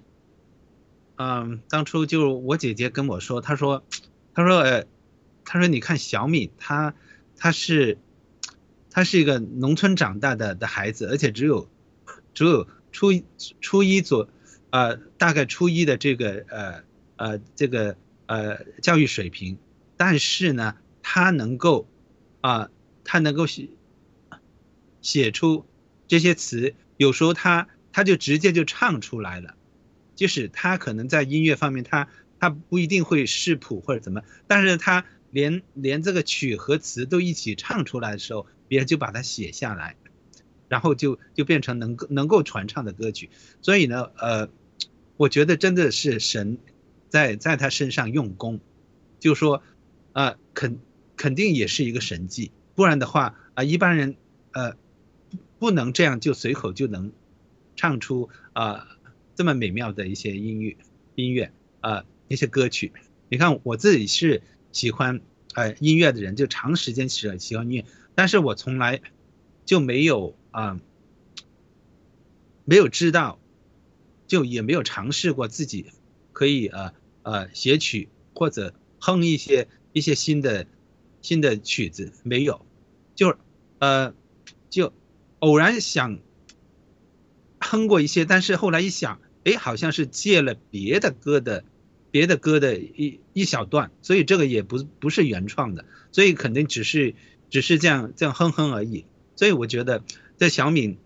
[1.17, 3.85] 嗯，当初就我姐姐跟我说，她说，
[4.35, 4.87] 她说呃，
[5.45, 6.95] 她说你看小敏，她
[7.37, 7.99] 她是
[8.91, 11.69] 她是一个农村长大的的孩子，而且只有
[12.35, 13.13] 只有初
[13.61, 14.29] 初一左
[14.71, 16.83] 呃大概初一的这个呃
[17.17, 17.97] 呃这个
[18.27, 19.59] 呃教育水平，
[19.97, 21.87] 但是呢，她能够
[22.41, 22.71] 啊、
[23.05, 23.69] 她能够写
[25.01, 25.65] 写出
[26.09, 29.55] 这些词，有时候她她就直接就唱出来了，
[30.15, 32.09] 就是他可能在音乐方面他
[32.39, 39.97] 他不一定会视谱或者怎么，但是他连连这个曲和词都一起唱出来的时候，别人就把它写下来，
[40.69, 43.31] 然后就就变成能够能够传唱的歌曲。
[43.61, 44.49] 所以呢，呃，
[45.17, 46.59] 我觉得真的是神
[47.09, 48.61] 在在他身上用功，
[49.19, 49.63] 就说，
[50.13, 50.79] 呃，肯
[51.17, 54.17] 肯定也是一个神迹，不然的话啊、一般人
[54.53, 54.77] 呃
[55.59, 57.13] 不能这样就随口就能
[57.77, 58.94] 唱出啊、
[59.35, 60.77] 这么美妙的一些音乐
[61.15, 62.93] 音乐啊、一些歌曲。
[63.29, 65.21] 你看我自己是喜欢
[65.55, 69.01] 呃音乐的人，就长时间喜欢喜欢音乐，但是我从来
[69.65, 70.81] 就没有啊、
[72.65, 73.41] 没有知道，
[74.27, 75.87] 就也没有尝试过自己
[76.33, 80.67] 可以呃呃写曲或者哼一些一些新的
[81.23, 82.65] 新的曲子，没有，
[83.15, 83.37] 就
[83.79, 84.15] 呃
[84.71, 84.93] 就
[85.41, 86.19] 偶然想
[87.59, 91.65] 哼过一些，但是后来一想，哎，好像是借了别的歌的
[92.11, 97.15] 别的歌的一一小段，所以这个也不不是原创的，所以肯定只是
[97.51, 99.05] 只是这样这样哼哼而已。
[99.37, 100.03] 所以我觉得
[100.39, 100.97] 这小敏，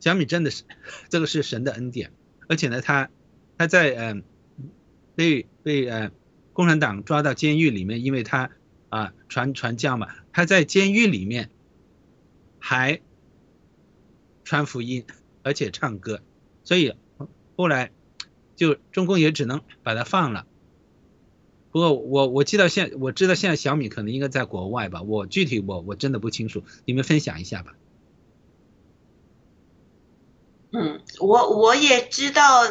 [0.00, 0.64] 小敏真的是
[1.10, 2.12] 这个是神的恩典，
[2.48, 3.10] 而且呢，他
[3.58, 4.24] 他在嗯、
[5.14, 6.10] 被被呃
[6.52, 8.50] 共产党抓到监狱里面，因为他
[8.88, 11.50] 啊、传传教嘛，他在监狱里面
[12.58, 13.00] 还
[14.44, 15.04] 传福音，
[15.42, 16.22] 而且唱歌，
[16.64, 16.94] 所以
[17.56, 17.90] 后来
[18.56, 20.46] 就中共也只能把他放了。
[21.70, 27.74] 不过我我记得现我知道现在小米可能应该在国外吧，我具体我我真的不清楚，你们分享一下吧。
[30.72, 32.66] 嗯，我我也知道，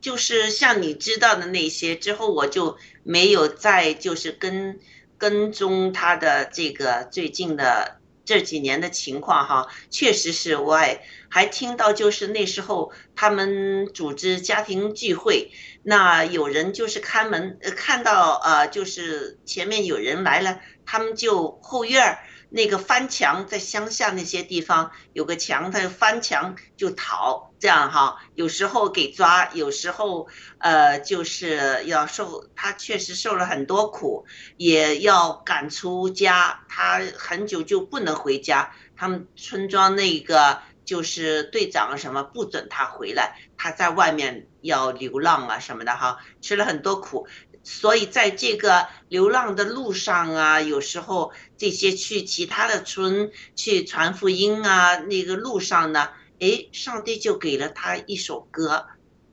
[0.00, 4.78] 就是像你知道的那些之后，我就没有再就是跟
[5.18, 15.50] 跟踪他的这个最近的这几年的情况哈，确实是我还还听到就是那时候他们组织家庭聚会，
[15.82, 22.18] 那有人就是看门，呃看到呃就是前面有人来了，他们就后院儿。
[22.50, 34.26] 那个翻墙，在乡下那些地方有个墙，他翻墙就逃，这样哈，有时候给抓，有时候呃就是要受，他确实受了很多苦，
[34.58, 47.26] 也要赶出家，他很久就不能回家，他们村庄那个就是队长什么不准他回来，他在外面要流浪啊什么的哈，吃了很多苦。
[47.62, 58.86] 所以在这个流浪的路上啊，有时候这些去其他的村去传福音啊，那个路上呢，诶，上帝就给了他一首歌，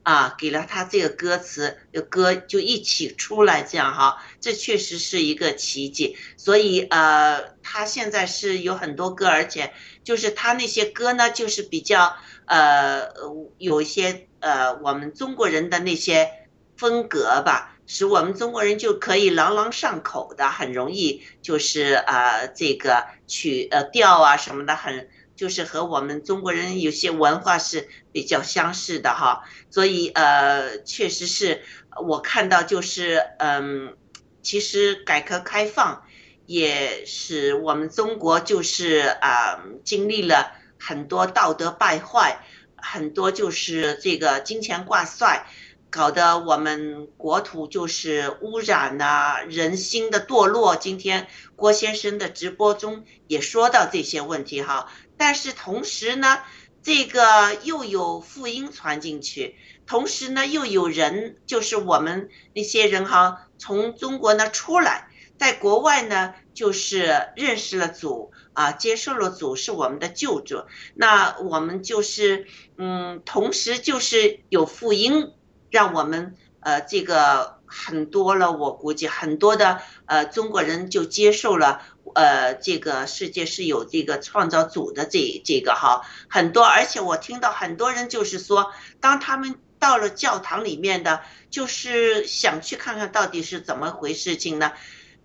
[0.03, 1.77] 啊，给了他这个歌词，
[2.09, 6.15] 歌就一起出来，这样哈，这确实是一个奇迹。
[6.37, 9.73] 所以呃，他现在是有很多歌，而且
[10.03, 13.09] 就是他那些歌呢，就是比较呃
[13.57, 16.29] 有一些呃我们中国人的那些
[16.77, 17.69] 风格吧。
[17.87, 25.09] 使我们中国人就可以朗朗上口的，很容易就是呃这个曲呃调啊什么的很
[25.41, 31.63] 就是和我们中国人有些文化是比较相似的哈，所以呃，确实是
[32.05, 33.97] 我看到就是嗯，
[34.43, 36.03] 其实改革开放
[36.45, 45.47] 也使我们中国就是啊经历了很多道德败坏，很多就是这个金钱挂帅。
[45.93, 50.77] 搞得我们国土就是污染呐，人心的堕落。
[50.77, 51.27] 今天
[51.57, 54.87] 郭先生的直播中也说到这些问题哈，
[55.17, 56.39] 但是同时呢，
[56.83, 59.55] 这个又有福音传进去，
[59.85, 70.63] 同时呢又有人，就是我们那些人哈，从中国呢出来，在国外呢就是认识了主啊，接受了主是我们的救主，
[70.95, 72.47] 那我们就是
[72.77, 75.31] 嗯，同时就是有福音。
[75.73, 81.81] 让我们呃这个很多了，我估计很多的呃中国人就接受了
[82.15, 94.73] 呃这个世界是有这个创造主的这这个哈很多，而且我听到很多人就是说，当他们到了教堂里面的，就是想去看看到底是怎么回事情呢？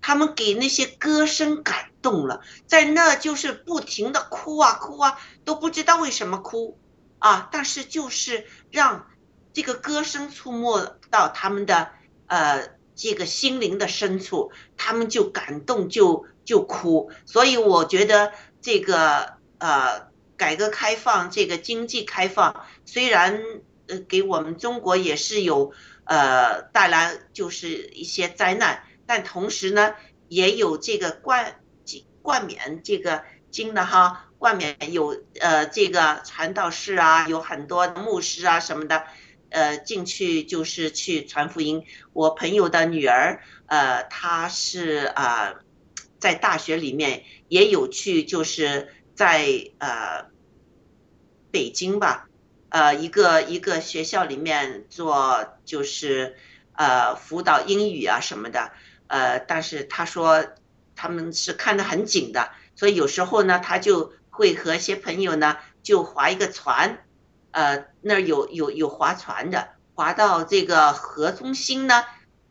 [0.00, 6.78] 他们给那些歌声感动了，在那就是不停的哭啊哭啊，都不知道为什么哭
[7.18, 9.06] 啊，但是就是让。
[9.56, 11.88] 这个歌声触摸到他们的
[12.26, 17.11] 呃这个心灵的深处，他们就感动就就哭。
[17.26, 18.32] 所以我觉得
[18.62, 23.42] 这个呃改革开放这个经济开放，虽然
[23.88, 25.74] 呃给我们中国也是有
[26.05, 29.92] 呃带来就是一些灾难，但同时呢
[30.28, 31.61] 也有这个冠
[32.22, 39.05] 冠冕这个金的哈冠冕有呃这个传道士啊，有很多牧师啊什么的。
[39.49, 41.84] 呃，进去就是去传福音。
[42.12, 45.55] 我朋友的女儿，呃，她是啊，
[46.26, 49.46] 在大学里面也有去，就是在
[49.78, 50.26] 呃
[51.52, 52.28] 北京吧，
[52.68, 56.34] 呃一个一个学校里面做，就是
[56.72, 58.72] 呃辅导英语啊什么的。
[59.06, 60.44] 呃，但是他说
[60.96, 67.04] 他们是看得很紧的，所以有时候呢，他就会和一些朋友呢就划一个船。
[67.52, 72.02] 呃，那儿有有有划船的，划到这个河中心呢，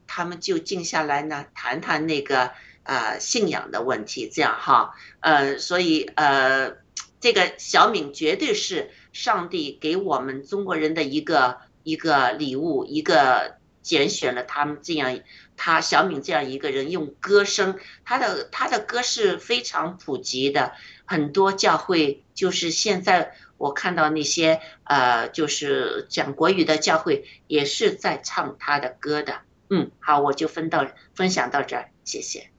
[0.07, 2.53] 他们就静下来呢，谈谈那个
[2.85, 6.77] 呃信仰的问题，这样哈，呃，所以呃，
[7.19, 15.19] 这个小敏绝对是上帝给我们中国人的一个一个礼物，一个拣选了他们这样，
[15.57, 20.71] 他小敏这样一个人用歌声，他的他的歌是非常普及的，
[21.05, 23.35] 很多教会就是现在。
[23.57, 29.39] 我看到那些呃，就是讲国语的教会也是在唱他的歌的。
[29.69, 32.49] 嗯，好，我就分到分享到这儿，谢谢。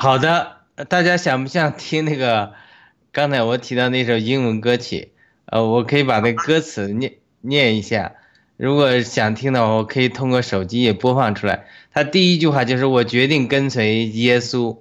[0.00, 2.52] 好的，大家想不想听那个
[3.10, 5.10] 刚才我提到那首英文歌曲？
[5.46, 8.12] 呃，我可以把那歌词念念一下。
[8.56, 11.64] 如果想听的话，我可以通过手机也播放出来。
[11.92, 14.76] 他第一句话就是“我决定跟随耶稣”，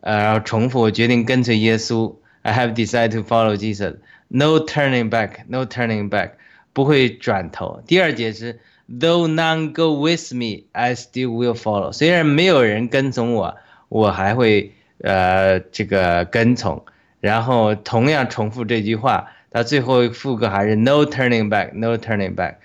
[0.00, 2.14] 呃，然后重复“我决定跟随耶稣”。
[2.42, 3.96] I have decided to follow Jesus.
[4.28, 5.44] No turning back.
[5.48, 6.34] No turning back.
[6.72, 7.82] 不会转头。
[7.88, 11.90] 第二节是 Though none go with me, I still will follow.
[11.90, 13.56] 虽然没有人跟从我，
[13.92, 14.72] 我还会
[15.02, 16.84] 呃这个跟从。
[17.20, 21.72] 然后同样重复这句话，到最后副歌还是 No turning back.
[21.74, 22.56] No turning back.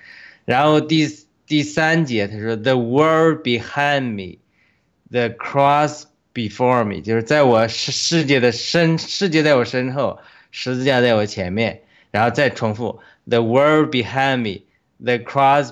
[0.45, 1.07] 然后第
[1.45, 4.39] 第三节他说 The world behind me,
[5.11, 6.05] the cross.
[6.33, 10.19] Before me，就是在我世世界的身，世界在我身后，
[10.51, 15.71] 十字架在我前面，然后再重复，The world behind me，the cross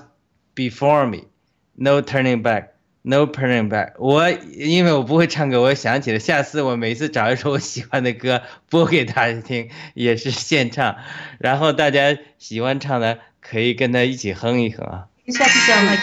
[0.56, 2.70] before me，no turning back
[3.08, 3.92] No turning back。
[3.98, 10.96] 我因为我不会唱歌，我想起了，下次我每次找一首我喜欢的歌 播给大家听，也是现唱，
[11.38, 15.04] 然后大家喜欢唱的可以跟他一起哼一哼啊。
[15.28, 15.96] 下次讲麦。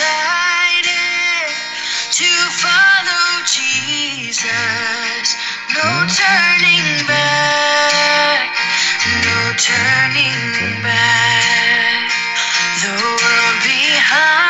[0.00, 1.52] Decided
[2.10, 5.36] to follow Jesus.
[5.76, 8.48] No turning back,
[9.24, 12.12] no turning back.
[12.80, 14.49] The world behind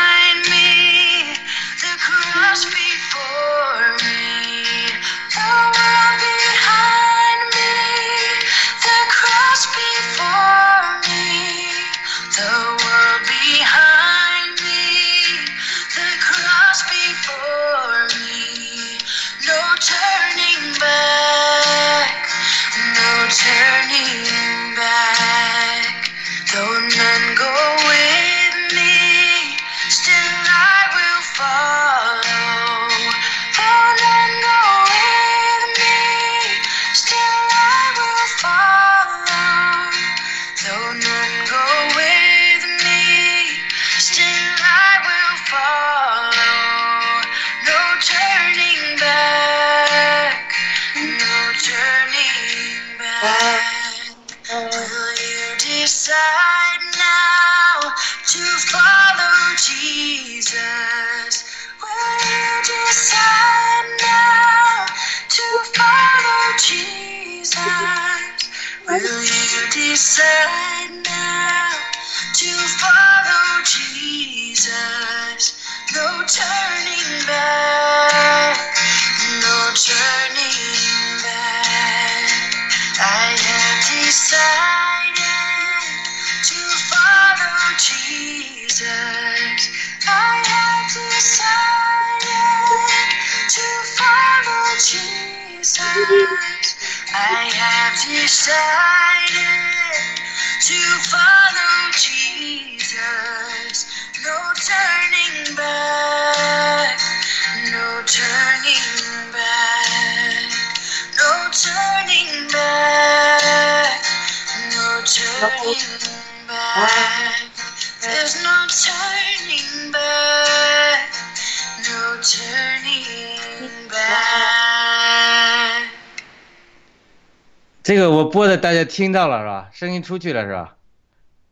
[127.90, 129.68] 这个我播的大家听到了是吧？
[129.72, 130.76] 声音出去了是吧？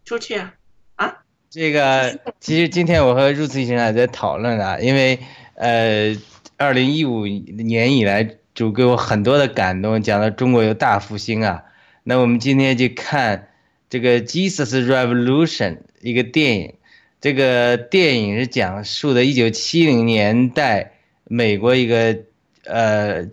[0.04, 0.54] 出去啊
[0.94, 1.16] 啊！
[1.50, 5.18] 这个其实今天我和入慈医生还在讨论啊，因为
[5.56, 6.16] 呃，
[6.56, 11.64] 二零一五年以来就给我很多的感动，讲到中国有大复兴啊。
[12.04, 13.48] 那我们今天就看
[13.90, 15.72] 这个《Jesus Revolution》
[16.02, 16.74] 一个电影，
[17.20, 20.92] 这个电影是讲述的一九七零年代
[21.24, 22.16] 美国一个
[22.64, 23.26] 呃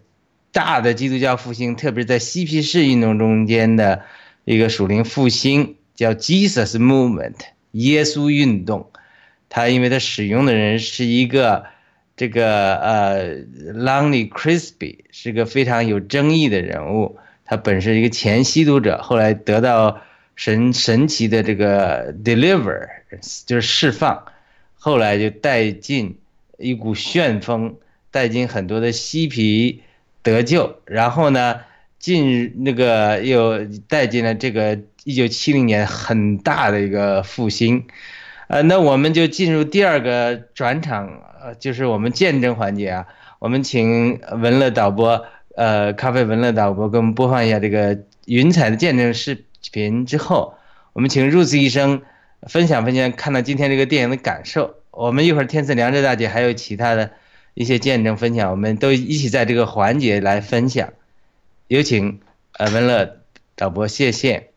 [0.55, 4.03] 大的基督教复兴，特别是在嬉皮士运动中间的
[4.45, 7.35] 一个属灵复兴，叫 Jesus Movement。
[7.73, 8.89] 耶稣运动，
[9.49, 11.65] 他因为他使用的人是一个
[12.15, 13.35] 这个呃
[13.73, 17.17] Lonnie Crispy，是个非常有争议的人物。
[17.43, 20.01] 他本是一个前吸毒者，后来得到
[20.37, 22.87] 神神奇的这个 deliver，
[23.45, 24.23] 就是释放，
[24.79, 26.17] 后来就带进
[26.57, 27.75] 一股旋风，
[28.09, 29.81] 带进很多的嬉皮
[30.25, 31.61] 得救，然后呢，
[31.97, 34.77] 进那个又带进了这个。
[35.07, 37.85] 一九七零年很大的一个复兴，
[38.47, 43.05] 呃，那我们就进入第二个转场，呃，就是我们见证环节啊。
[43.37, 45.23] 我们请文乐导播，
[45.55, 50.55] 呃，咖啡文乐导播给我们播放一下这个云彩的见证视频之后，
[50.93, 52.01] 我们请 Rose 医生
[52.47, 54.73] 分享分享看到今天这个电影的感受。
[54.89, 57.11] 我们一会儿天赐良知大姐还有其他的
[57.55, 60.93] 一些见证分享，我们都一起在这个环节来分享。
[61.67, 62.19] 有请
[62.51, 63.21] 呃文乐
[63.55, 64.51] 导播，谢谢。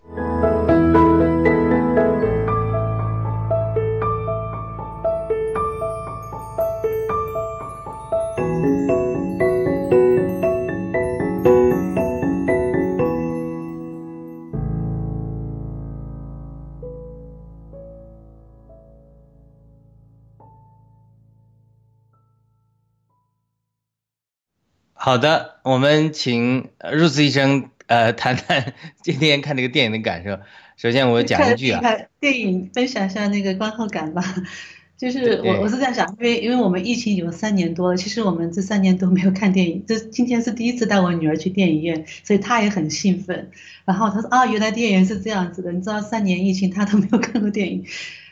[25.09, 30.38] 好的，我们请入慈医生呃谈谈今天看这个电影的感受。
[30.76, 31.80] 首先我讲一句啊，
[32.20, 34.22] 电影分享一下那个观后感吧。
[34.98, 43.50] 就是我我是这样想，因为因为我们疫情有三年多了，其实我们这三年都没有看电影，这今天是第一次带我女儿去电影院，所以她也很兴奋。
[43.86, 47.86] 然后她说啊，原来电影是这样子的，你知道三年疫情她都没有看过电影。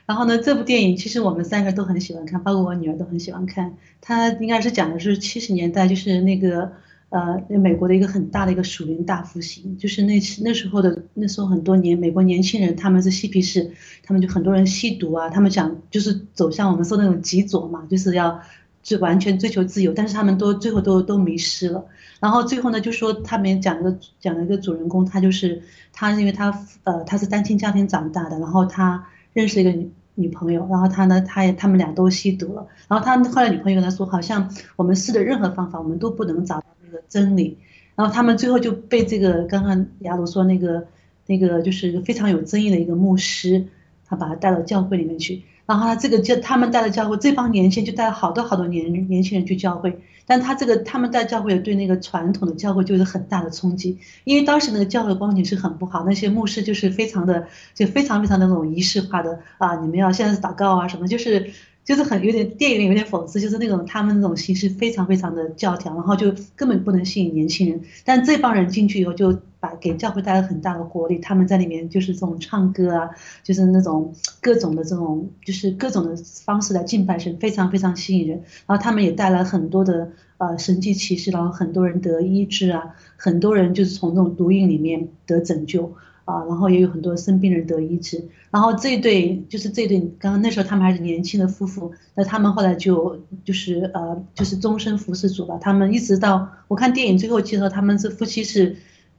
[0.07, 3.75] 然后呢，这部电影其实我们三个都很喜欢看，包括我女儿都很喜欢看。
[4.01, 6.71] 它应该是讲的是七十年代，就是那个
[7.09, 13.73] 呃，美国的一个很大的一个属灵大复兴，就是那那时候的那时候很多年美国年轻人他们是嬉皮士，
[14.05, 18.41] 他们就很多人吸毒啊，他们想就是走向我们说那种极左嘛，就是要
[18.85, 21.85] 就完全追求自由，但是他们都最后都都迷失了。
[22.21, 29.05] 然后最后呢，就说他们讲了个讲了一个主人公，他就是他因为他呃他是单亲家庭长大的，然后他。
[29.37, 37.59] 认识一个女女朋友，然后他呢，他也他们俩都吸毒了，然后他后来女朋友跟他说，好像我们试的任何方法，我们都不能找到那个真理，
[37.95, 40.87] 然后他们最后就被这个刚刚雅鲁说那个
[41.27, 43.67] 那个就是非常有争议的一个牧师，
[44.05, 45.43] 他把他带到教会里面去。
[45.67, 61.51] 然后他这个教他们带到教会，这帮年轻人就带了好多好多年年轻人去教会，但他这个他们在教会对那个传统的教会就是很大的冲击，因为当时那个教会光景是很不好，那些牧师就是非常的就非常非常那种仪式化的啊，你们要现在是祷告啊什么，就是
[61.85, 69.41] 就是很有点电影里有点讽刺，就是那种他们那种形式非常非常的教条，然后就根本不能吸引年轻人，但这帮人进去以后就。
[69.81, 73.11] 给教会带来很大的活力，他们在里面就是这种唱歌啊，
[73.43, 78.43] 就是那种各种的这种，就是各种的方式来敬拜神，非常非常吸引人。
[78.67, 85.95] 然后他们也带来很多的呃神迹奇事，然后很多人得医治啊，很多人就是从这种毒瘾里面得拯救
[86.25, 88.29] 啊，然后也有很多生病人得医治。
[88.51, 95.59] 然后这对就是这对刚刚那时候他们还是年轻的夫妇，那他们后来就就是呃就是终身服侍主了。
[95.61, 98.77] 他们一直到我看电影最后介绍，他们是夫妻是。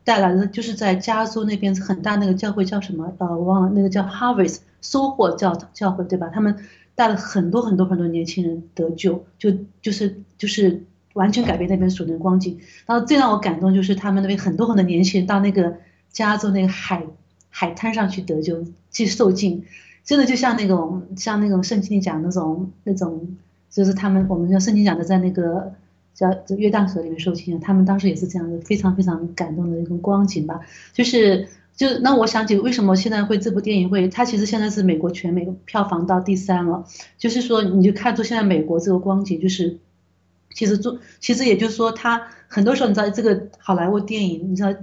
[0.08, 3.14] 带来的就是在加州那边很大那个教会叫什么？
[3.18, 6.30] 呃，我忘了，那个叫 Harvest 收获教教会对吧？
[6.34, 6.56] 他们
[6.96, 9.52] 带了很多很多很多年轻人得救，就
[9.82, 12.58] 就是就是完全改变那边属灵光景。
[12.86, 15.76] 然后最让我感动就是他们那边很多很多年轻人到那个
[16.10, 17.04] 加州那个海
[17.50, 19.66] 海滩上去得救去受浸，
[20.06, 23.36] 真的就像那种像那种圣经里讲那种那种，
[23.70, 25.74] 就是他们我们叫圣经讲的在那个。
[26.18, 30.62] 叫约旦河里面受浸，他们当时也是这样的，非常非常感动的一个光景吧。
[30.92, 36.86] 就是就那我想起为什么现在会这部电影会，它其实现在是美国全美票房到第三了。
[37.20, 39.78] 就是说你就看出现在美国这个光景，就是
[40.56, 44.74] 其实做其实也就是说，他很多时候你知道这个好莱坞电影，你知道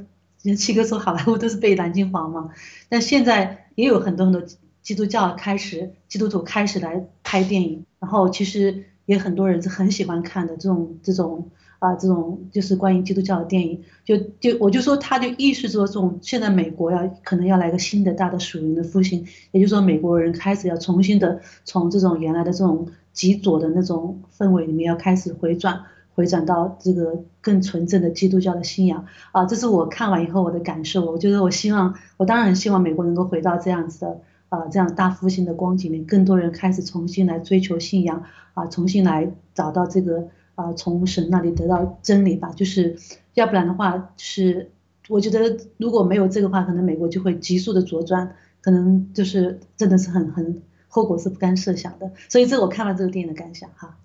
[0.57, 2.51] 七哥说好莱坞都是被蓝金黄嘛，
[2.89, 4.41] 但现在也有很多很多
[4.82, 8.85] 基督教开始基督徒开始来拍电影，然后其实。
[9.07, 25.83] 也很多人是很喜欢看的这种这种啊这种就是关于基督教的电影，就就我就说他就意识着这种现在美国要可能要来个新的大的属灵的复兴，也就是说美国人开始要重新的从这种原来的这种极左的那种氛围里面要开始回转
[26.15, 31.05] 回转到这个更纯正的基督教的信仰啊，这是我看完以后我的感受。
[31.05, 34.21] 我觉得我希望我当然希望美国能够回到这样子的。
[34.55, 38.23] 啊，这样大复兴的光景里，更多人开始重新来追求信仰，
[38.55, 42.53] 啊，重新来找到这个啊，从神那里得到真理吧。
[42.55, 42.97] 就是
[43.35, 44.71] 要不然的话，是
[45.09, 52.13] 我觉得如果没有这个话，可能美国就会急速的左转，可能就是真的是很很后果是不堪设想的。
[52.29, 53.97] 所以这我看完这个电影的感想哈。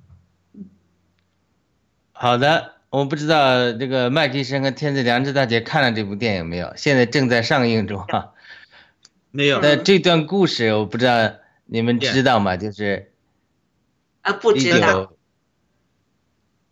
[2.11, 6.73] 好的，我不知道这个麦迪生和天赐良知大姐看了这部电影没有？
[6.75, 8.33] 现在正在上映中哈。
[9.31, 9.61] 没有。
[9.61, 12.57] 那这段故事我不知道你们知道吗？
[12.57, 13.11] 就是
[14.21, 15.13] 啊，不知道。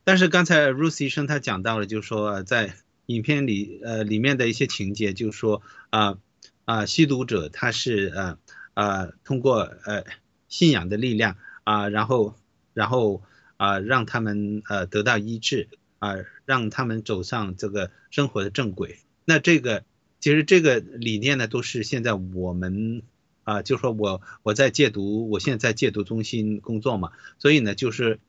[0.03, 2.74] 但是刚才 Ruth 医生他讲到了，就是说在
[3.05, 6.18] 影片里呃里面的一些情节，就是说啊
[6.66, 8.38] 啊吸毒者他是呃
[8.74, 10.03] 呃通过呃
[10.47, 12.36] 信仰的力量啊，然后
[12.74, 13.22] 然后
[13.58, 15.68] 啊让他们呃得到医治
[15.99, 18.99] 啊，让他们走上这个生活的正轨。
[19.26, 19.84] 那这个。
[20.20, 23.03] 其实这个理念呢，都是现在我们
[23.43, 28.20] 啊，就说我我在戒毒，我现在在戒毒中心工作嘛，所以呢，就是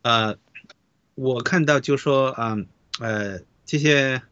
[0.00, 0.38] 呃，
[1.14, 2.56] 我看到就说啊
[2.98, 4.22] 呃这些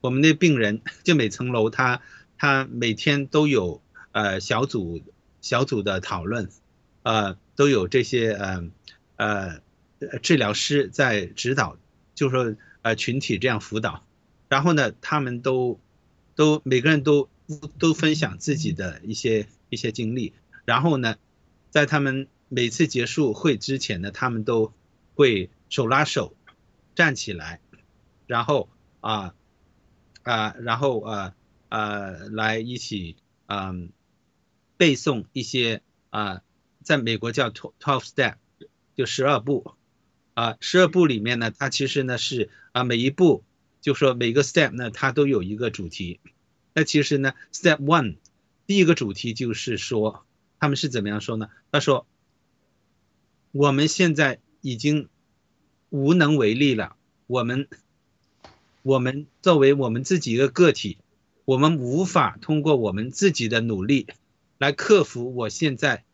[0.00, 2.02] 我们的病人，就每层楼他
[2.38, 3.82] 他每天都有
[4.12, 5.02] 呃小组
[5.40, 6.48] 小组的讨论，
[7.02, 8.70] 呃都有这些呃
[9.16, 9.60] 呃
[10.22, 11.76] 治疗师在指导，
[12.14, 14.06] 就说呃群体这样辅导，
[14.48, 15.80] 然后呢，他们都。
[16.38, 17.28] 都每个人都
[17.80, 20.34] 都分享自己的一些一些经历，
[20.64, 21.16] 然后呢，
[21.68, 24.72] 在他们每次结束会之前呢，他们都
[25.16, 26.36] 会手拉手
[26.94, 27.60] 站起来，
[28.28, 28.68] 然后
[29.00, 29.34] 啊
[30.22, 31.34] 啊，然后啊
[31.70, 33.16] 啊来一起
[33.46, 33.90] 嗯
[34.76, 36.42] 背诵一些啊，
[36.84, 38.36] 在美国叫 twelve step，
[38.94, 39.74] 就十二步
[40.34, 43.42] 啊，十二步里面呢，它其实呢是啊每一步。
[43.88, 46.20] 就说每个 step 呢，它都有一个主题。
[46.74, 48.16] 那其实呢，step one
[48.66, 50.26] 第一个主题就是说，
[50.60, 51.48] 他们是怎么样说呢？
[51.72, 52.06] 他说，
[53.50, 55.08] 我们现在已经
[55.88, 56.96] 无能为力了。
[57.28, 57.66] 我们，
[58.82, 60.98] 我们作为我们自己一个个体，
[61.46, 64.06] 我们无法通过我们自己的努力
[64.58, 66.04] 来克服我现在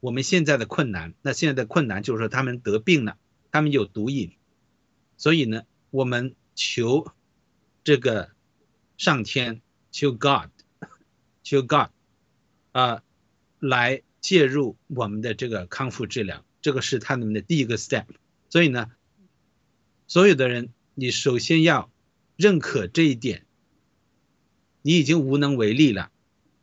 [0.00, 1.14] 我们现在的困难。
[1.22, 3.16] 那现在的困难就是说，他们得病了，
[3.50, 4.32] 他们有毒瘾，
[5.16, 6.34] 所以呢，我们。
[6.54, 7.10] 求
[7.84, 8.30] 这个
[8.96, 9.60] 上天，
[9.90, 10.50] 求 God，
[11.42, 11.88] 求 God，
[12.72, 13.02] 啊，
[13.58, 18.06] 来介入我们的这个康复治疗，这个是他们的第一个 step。
[18.48, 18.90] 所以呢，
[20.06, 21.90] 所有的人，你首先要
[22.36, 23.46] 认可这一点，
[24.82, 26.10] 你已经无能为力了，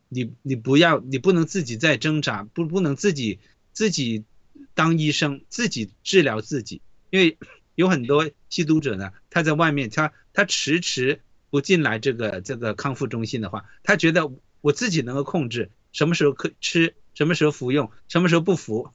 [0.08, 3.40] 你你不要，你不能自己再挣扎，不不能自己
[3.72, 4.24] 自己
[4.74, 7.36] 当医生，自己治疗自己，因为。
[7.80, 18.90] 有很多吸毒者呢，他在外面，他他迟迟不进来这个这个康复中心的话，他觉得我自己能够控制什么时候可吃，什么时候服用，什么时候不服。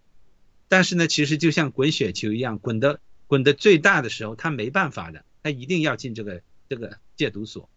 [0.68, 7.68] 但是呢，其实就像滚雪球一样，滚的滚的最大的时候，他没办法的，他一定要进这个这个戒毒所。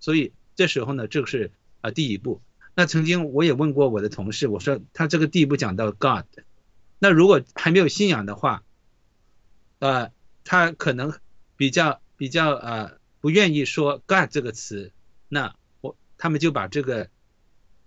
[0.00, 1.52] 所以这时候呢，这个是
[1.82, 2.42] 啊第一步。
[2.74, 6.26] 那曾经我也问过我的同事，我说他这个第一步讲到 God，
[6.98, 8.64] 那如果还没有信仰的话，
[9.78, 10.10] 呃。
[10.48, 11.12] 他可能
[11.58, 14.92] 比较比较呃不愿意说 God 这个词，
[15.28, 17.10] 那我他们就把这个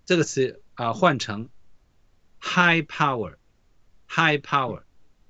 [0.06, 1.48] 这个词啊换成
[2.40, 4.84] High Power，High Power，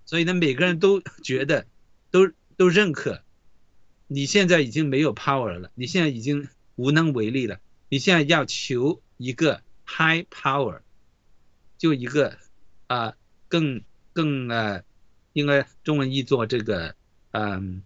[0.04, 1.66] 所以呢每个人都觉得
[2.10, 3.22] 都都认可，
[4.08, 7.60] 你现在已经没有 Power 了，你现在已经无能为力了。
[7.88, 10.80] 你现在要求一个 high power，
[11.78, 12.36] 就一个
[12.88, 13.14] 啊、
[13.48, 14.84] 更更呃，
[15.32, 16.94] 应该中文译作这个
[17.32, 17.82] 嗯、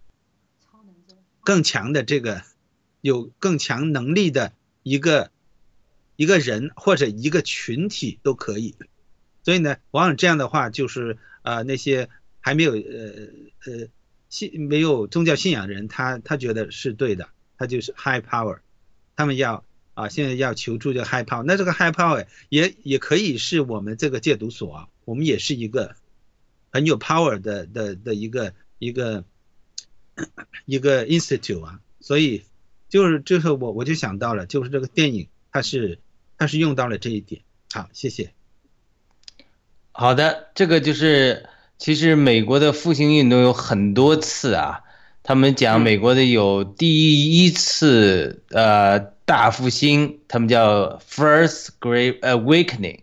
[1.42, 2.42] 更强的这个
[3.00, 5.30] 有更强能力的一个
[6.16, 8.74] 一个人或者一个群体都可以。
[9.44, 12.08] 所以呢，往往这样的话，就是呃那些
[12.40, 12.78] 还没有呃
[13.64, 13.88] 呃
[14.28, 18.58] 信没有宗教信仰的人，他他觉得是对的，他就是 high power，
[19.14, 25.94] 他们要啊现在要求助这个 high power，那这个 high power 也也可以是我们这个戒毒所啊，我们也是一个
[26.72, 29.24] 很有 power 的的的一个一个
[30.64, 32.44] 一个 institute 啊，所以
[32.88, 35.98] 就是就是我我就想到了，就是这个电影它是
[36.38, 37.42] 它是用到了这一点。
[37.72, 38.30] 好，谢谢。
[39.92, 41.48] 好的，这个就是
[41.78, 44.80] 其实美国的复兴运动有很多次啊，
[45.22, 53.00] 他们讲美国的有第一次呃大复兴，他们叫 First Great Awakening，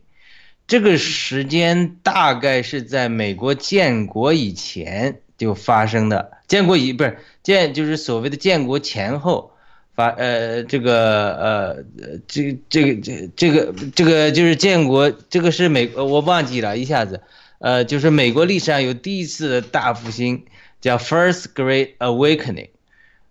[0.67, 9.51] 这个时间大概是在美国建国以前就发生的，建国以不是建就是所谓的建国前后。
[9.95, 11.67] 发呃这个呃
[12.01, 17.21] 呃这这个这这个这个就是建国，这个是美我忘记了一下子，
[17.59, 20.45] 呃就是美国历史上有第一次的大复兴，
[20.81, 22.69] 叫 First Great Awakening，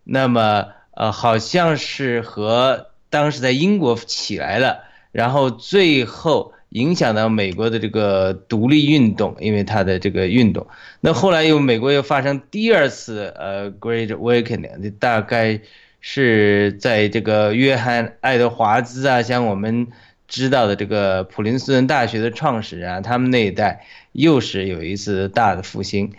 [0.05, 10.67] 那么呃好像是和当时在英国起来了，然后最后影响到美国的这个独立运动，因为它的这个运动，
[11.01, 15.61] 那后来又美国又发生第二次呃 Great Awakening，大概。
[16.05, 19.87] 是在这个约翰·爱德华兹啊，像我们
[20.27, 26.13] 知道的这个普林斯顿大学的创始人啊，他们那一代又是有一次大的复兴。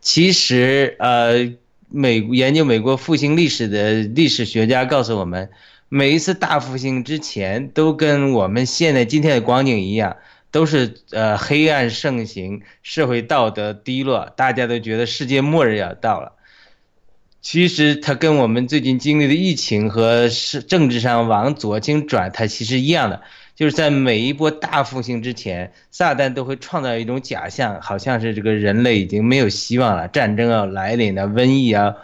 [0.00, 1.52] 其实，呃，
[1.88, 5.50] 美研究美国复兴历史的历史学家告诉我们，
[5.88, 10.16] 每一次大复兴之前，都跟我们现在今天的光景一样，
[10.50, 16.32] 都是呃黑暗盛行，社会道德低落，大家都觉得世界末日要到了。
[17.40, 23.22] 其实它跟我们最近经历的疫情和是政治上往左倾转，它其实一样的，
[23.54, 31.94] 就是在每一波大复兴之前，撒旦都会创造一种假象，好像是这个人类已经没有希望了，战争要来临了，瘟疫啊，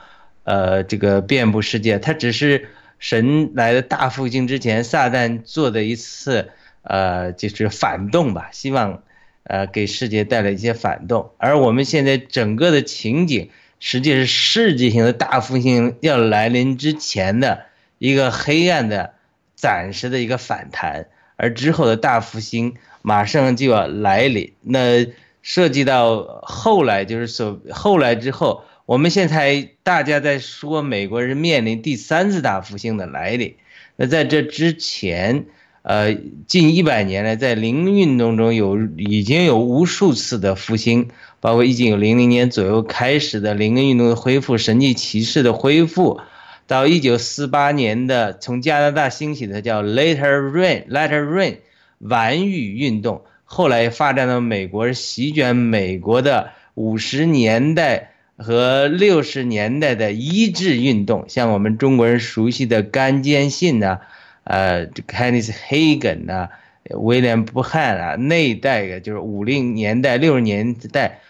[0.45, 1.99] 呃，这个遍布世界。
[1.99, 2.69] 它只是
[3.03, 6.49] 神来的大复兴之前，撒旦做的一次
[6.81, 9.03] 呃，就是反动吧，希望
[9.43, 11.33] 呃给世界带来一些反动。
[11.37, 13.51] 而我们现在整个的情景。
[13.85, 17.65] 实际是世界性的大复兴要来临之前的
[17.99, 19.15] 一个黑暗的
[19.57, 24.53] 暂时的一个反弹，而之后的大复兴马上就要来临。
[24.61, 25.09] 那
[25.43, 33.55] 涉及到后来，就是所后来之后，我们现在大家在说美国人面临第三次大复兴的来临。
[33.97, 35.47] 那在这之前，
[35.83, 36.15] 呃，
[36.47, 41.09] 近一百年来，在灵运动中有已经有无数次的复兴。
[41.41, 46.21] 包括一九零零年左右开始的灵恩运动的恢复，神迹骑士的恢复，
[46.69, 51.57] 到一九四八年的从加拿大兴起的叫 Later Rain Later Rain
[51.99, 58.12] 晚雨运动，后来发展到美国，席卷美国的五十年代
[58.43, 64.01] 和六十年代的医治运动，像我们中国人熟悉的甘坚信呐、
[64.45, 66.49] 呃 Kenneth Hagen 呐、
[66.91, 71.21] 威廉布汉啊那一代的，就是五零年代六十年代。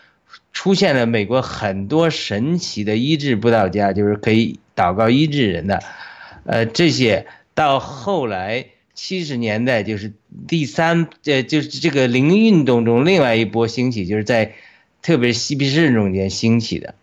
[0.54, 5.82] 出现了美国很多神奇的医治布道家，就是可以祷告医治人的，
[6.44, 10.12] 呃，这些到后来七十年代就是
[10.46, 14.52] 第三，呃，就是这个灵运动中另外一波兴起，就是在
[15.00, 16.94] 特别是嬉皮士中间兴起的。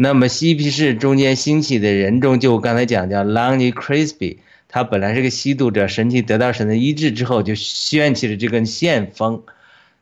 [0.00, 4.38] 那么嬉皮士中间兴起的人中，就我刚才讲叫 Lonnie Crispy，
[4.68, 9.42] 他本来是个吸毒者，神奇得到神的医治之后，就掀起了这根线风。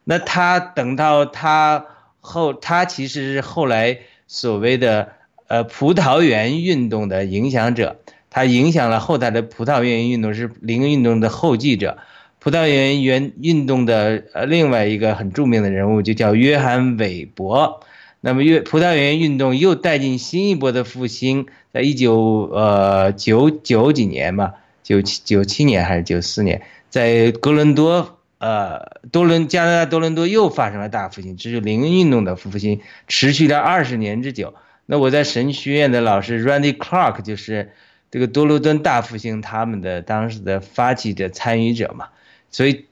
[0.04, 1.86] 那他等到他。
[2.28, 5.12] 后，他其实是后来所谓的
[5.46, 11.98] 呃葡萄园运动的影响者，他影响了后代的葡萄园运动，是灵运动的后继者。
[12.40, 17.80] 葡萄园园运动的呃另外一个很著名的人物就叫约翰韦伯。
[18.20, 28.12] 那么约葡萄园运动又带进新一波的复兴，在一九呃九九几年吧，九七九七年还是九四年，在哥伦多。
[28.38, 34.52] 呃，多伦加拿大多伦多又发生了大复兴，这是灵运动的复兴，持续了二十年之久。
[34.84, 37.72] 那我在神学院的老师 Randy Clark 就是
[38.10, 42.08] 这个多伦多大复兴他们的当时的发起者、参与者嘛。
[42.50, 42.84] 所以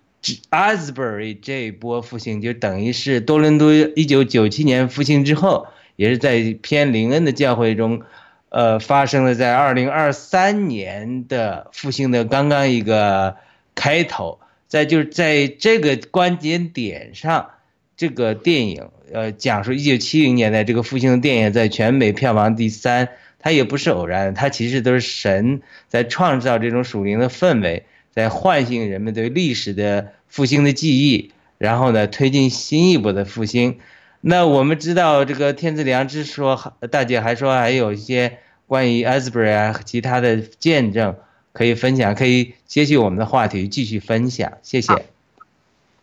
[0.50, 5.66] Asbury 这一波复兴就等于是多伦多一九九七年复兴之后，
[5.96, 8.02] 也是在偏灵恩的教会中，
[8.48, 13.36] 呃，发生了在二零二三年的复兴的刚刚一个
[13.74, 17.50] 开头，在就是在这个关键点上，
[17.96, 27.84] 这个电影呃讲述一九七零年代这个复兴的电影在全美票房第三，它也不是偶然，它其实都是神在创造这种属灵的氛围，
[28.14, 33.80] 在唤醒人们对历史的复兴的记忆，然后呢推进新一波的复兴。
[34.20, 38.38] 那我们知道这个天赐良知说，大姐还说还有一些
[38.68, 41.16] 关于 Asbury 啊其他的见证
[41.52, 45.06] 可以分享，可以接续我们的话题继续分享，谢谢。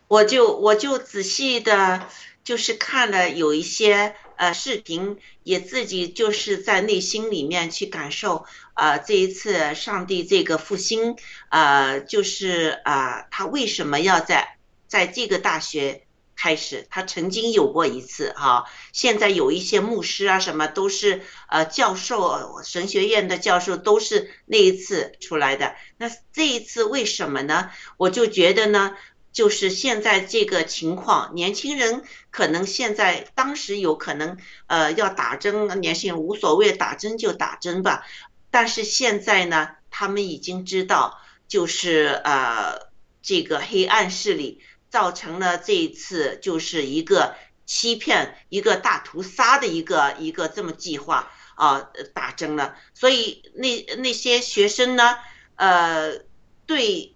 [0.08, 2.02] 我就我就仔细的，
[2.44, 11.16] 就是看了有一些呃视频，也自己就是在内心里面去感受，呃，这一次上帝这个复兴，
[11.50, 14.56] 呃，就是啊，他为什么要在
[14.88, 16.02] 在这个大学
[16.34, 16.86] 开始？
[16.90, 25.76] 他曾经有过一次哈，现在有一些牧师啊什么都是呃教授，神学院的教授都是那一次出来的。
[25.96, 27.70] 那这一次为什么呢？
[27.96, 28.96] 我就觉得呢。
[29.32, 38.04] 就是现在这个情况，年轻人可能现在当时有可能呃要打针，年轻人无所谓，打针就打针吧。
[38.50, 41.18] 但是现在呢，他们已经知道，
[41.48, 42.90] 就是呃
[43.22, 44.60] 这个黑暗势力
[44.90, 52.76] 造成了这一次就是一个欺骗、一个大屠杀的一个一个这么计划啊，打针了。
[52.92, 55.16] 所以那那些学生呢，
[55.56, 56.18] 呃，
[56.66, 57.14] 对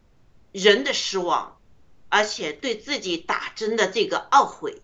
[0.53, 1.56] 人的失望。
[2.17, 4.81] 而且对自己打针的这个懊悔，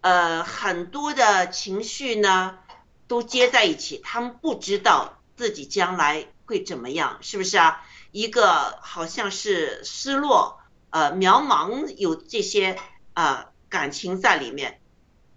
[0.00, 2.58] 呃，很多的情绪呢
[3.06, 7.84] 都接在一起，他们不知道自己将来会怎么样，是不是啊？
[8.12, 10.58] 一个好像是失落，
[10.88, 12.78] 呃，渺茫，有这些
[13.12, 14.80] 啊感情在里面，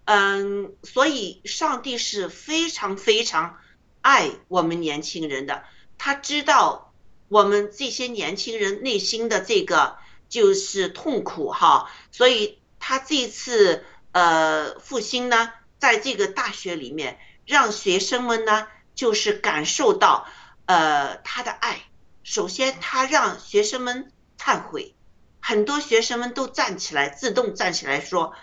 [0.06, 3.58] 嗯，所以上帝是非常非常
[4.00, 5.66] 爱我们年轻人的，
[5.98, 6.94] 他知道
[7.28, 10.02] 我们这些年轻人内心的这个。
[10.34, 20.28] 就是痛苦哈，所以他这次呃复兴呢，在这个大学里面，让学生们呢就是感受到
[20.66, 21.84] 呃他的爱。
[22.24, 24.96] 首先，他让学生们忏悔，
[25.40, 28.34] 很多学生们都站起来，自动站起来说：“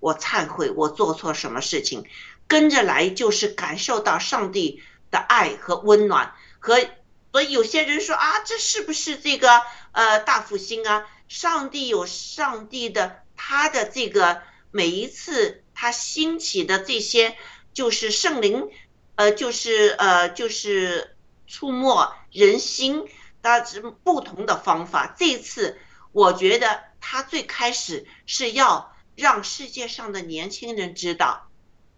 [0.00, 2.08] 我忏悔，我做错什么事情。”
[2.48, 4.82] 跟着来就是感受到上帝
[5.12, 6.84] 的爱和温暖和。
[7.30, 11.06] 所以有些人说啊，这是不是这个呃大复兴啊？
[11.28, 17.36] 上帝有上帝的，他的这个每一次他兴起的这些，
[17.72, 18.70] 就是圣灵，
[19.16, 21.16] 呃，就是呃，就是
[21.46, 23.04] 触摸人心，
[23.42, 25.14] 他是不同的方法。
[25.18, 25.78] 这次
[26.12, 31.48] 我觉得他最开始是要让世界上的年轻人知道，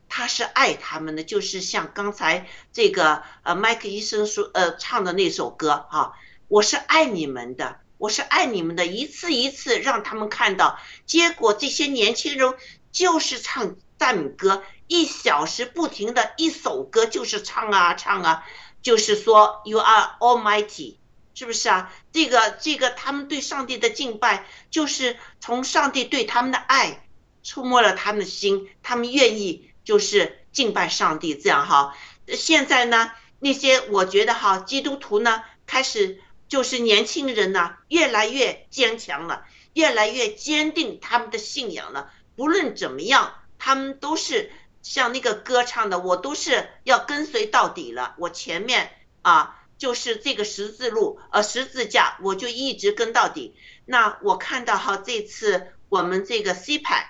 [0.08, 6.12] 他是爱他们的，就是像刚才这个呃麦克医生说呃唱的那首歌啊，
[6.48, 7.80] 我是爱你们的。
[7.99, 12.55] 我是爱你们的，一次一次让他们看到，结果这些年轻人
[12.92, 18.44] 就是唱赞美歌，一小时不停的一首歌就是唱啊唱啊，
[18.82, 20.99] 就是说 You are Almighty，
[21.34, 21.92] 是不是啊？
[22.12, 27.05] 这个这个他们对上帝的敬拜，就是从上帝对他们的爱
[27.42, 31.96] 触摸了他们的心，他们愿意就是敬拜上帝这样哈。
[32.28, 36.20] 现在呢，那些我觉得哈，基督徒呢开始。
[36.49, 39.44] 就是年轻人呢，越来越坚强了，
[39.74, 42.11] 越来越坚定他们的信仰了。
[42.36, 44.51] 不论怎么样，他们都是
[44.82, 48.14] 像那个歌唱的，我都是要跟随到底了。
[48.16, 48.90] 我前面
[49.20, 53.55] 啊，就是这个十字路，呃，十字架，我就一直跟到底。
[53.84, 57.05] 那我看到哈，这次我们这个 CPAC，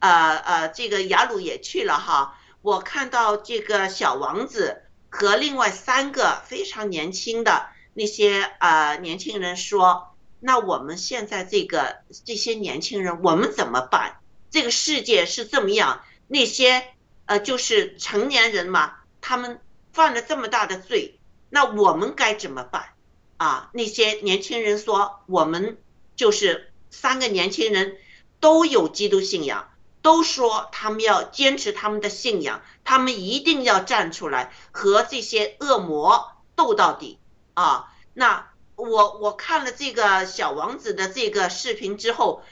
[0.00, 7.72] 呃呃，这个雅鲁也去了哈，我看到这个小王子和另外三个非常年轻的。
[7.94, 14.16] 那些啊年轻人说：“那我们现在这个这些年轻人，我们怎么办？
[14.50, 16.84] 这个世界是这么样，那些
[17.26, 19.60] 呃就是成年人嘛，他们
[19.92, 21.20] 犯了这么大的罪，
[21.50, 22.94] 那我们该怎么办？
[23.36, 25.78] 啊，那些年轻人说，我们
[26.16, 27.96] 就是三个年轻人
[28.40, 29.70] 都有基督信仰，
[30.02, 37.18] 都说他们要坚持他们的信仰，他们一定要站出来和这些恶魔斗到底。”
[37.54, 42.42] 啊，那我我看了这个小王子的这个视频之后，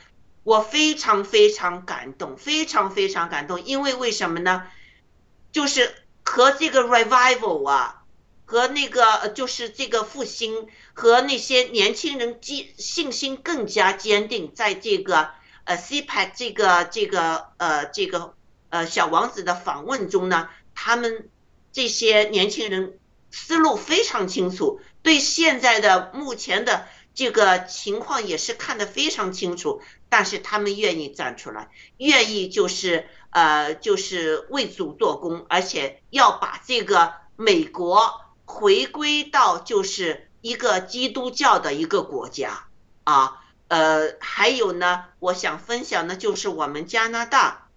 [0.45, 3.63] 我非常非常感动，非常非常感动。
[3.63, 4.63] 因为为什么呢？
[5.51, 5.93] 就是
[6.25, 8.05] 和这个 revival 啊，
[8.45, 15.31] 和那个就是这个复兴，和那些年轻人坚信心更加坚定，在这个
[15.65, 18.35] 呃 CPAC 这个这个呃这个
[18.69, 21.29] 呃小王子的访问中呢，他们
[21.73, 23.01] 这些年轻人。
[23.35, 42.67] 思路非常清楚，对现在的目前的这个情况也是看得非常清楚，但是他们愿意站出来，愿意就是呃就是为主做工，而且要把这个美国回归到就是一个基督教的一个国家
[43.05, 43.39] 啊。
[43.69, 47.71] 呃，还有呢，我想分享的就是我们加拿大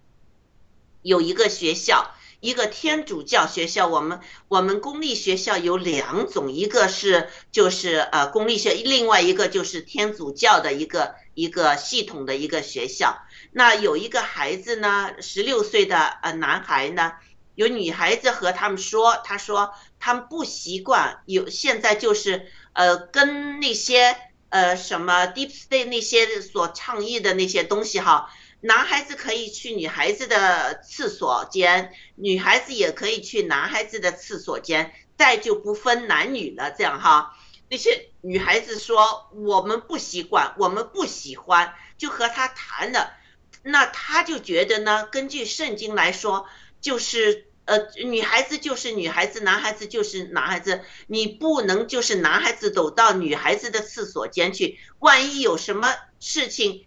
[1.02, 3.88] 有一个学校，一个天主教学校。
[3.88, 13.18] 我们我们公立学校有两种，一个是就是呃公立学，另外一个就是天主教的一个一个系统的一个学校。
[13.52, 17.14] 那有一个孩子呢，十六岁的呃男孩呢，
[17.56, 24.18] 有女孩子和他们说，他说他们不习惯有现在就是呃跟那些。
[24.50, 28.30] 呃，什么 deep state 那些所倡议的那些东西哈，
[28.66, 37.38] 男孩子可以去女孩子的厕所间，女孩子也可以去男孩子的厕所间，再就不分男女了，这样哈。
[37.70, 43.14] 那些女孩子说我们不习惯，我们不喜欢，就和他谈了，
[43.62, 46.48] 那他就觉得呢，根据圣经来说，
[46.82, 47.46] 就是。
[47.66, 56.86] 呃，女孩子就是女孩子，男孩子就是男孩子，你不能就是男孩子走到女孩子的厕所间去，万一有什么事情，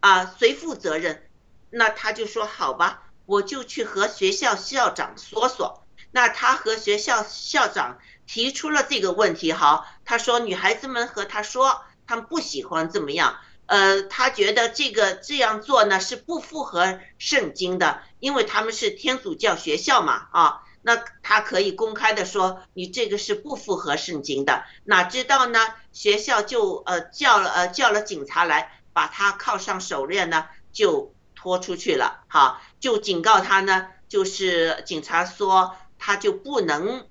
[0.00, 1.22] 啊，谁负责任？
[1.70, 5.84] 那他就说好吧，我就去和学校校长说说。
[6.10, 13.38] 那他和学校校长提出了这个问题，好，他说女孩子们和他说，他们不喜欢怎么样。
[13.66, 24.64] 呃，他觉得这个这样做呢是不符合圣经的，因为他们是天主教学校嘛，啊，那他可以公开的说你这个是不符合圣经的。
[24.84, 25.60] 哪知道呢，
[25.92, 37.06] 学校就呃叫了呃叫了警察来，把他铐上手链呢，就拖出去了，哈，就警告他呢，就是警察说他就不能，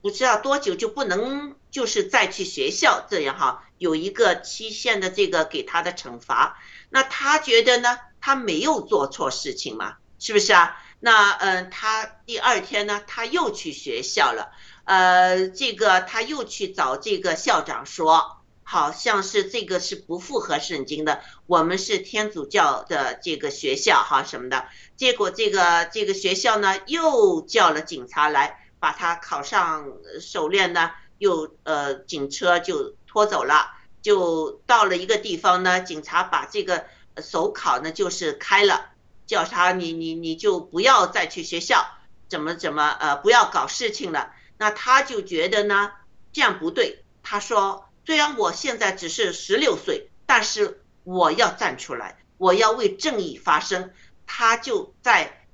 [0.00, 3.64] 不知道多久就不能就是再去学校这样哈。
[3.76, 6.58] 有一个期限的这个给他的惩罚，
[6.88, 7.98] 那他觉得呢？
[8.18, 10.82] 他没有做错事情嘛，是不是啊？
[11.00, 14.52] 那嗯，他第二天呢，他又去学校了，
[14.84, 18.38] 呃，这个他又去找这个校长说，
[18.68, 24.66] 好像是这个是不符合圣经的，我们是天主教的这个学校哈什么的。
[24.96, 32.94] 结果这个这个学校呢，又叫了警察来，把他铐上手链呢，又呃警车就。
[33.08, 33.70] 拖走了，
[34.02, 35.80] 就到了一个地方呢。
[35.80, 36.84] 警察把这个
[37.22, 38.90] 手铐呢，就是开了，
[39.26, 41.86] 叫他你你你就不要再去学校，
[42.28, 44.34] 怎么怎么呃不要搞事情了。
[44.58, 45.92] 那他就觉得呢，
[46.34, 47.06] 这样不对。
[47.22, 53.92] 他说，虽然我现在只是十六岁，但是我要站出来，我要为正义发声。
[54.24, 55.46] 他就在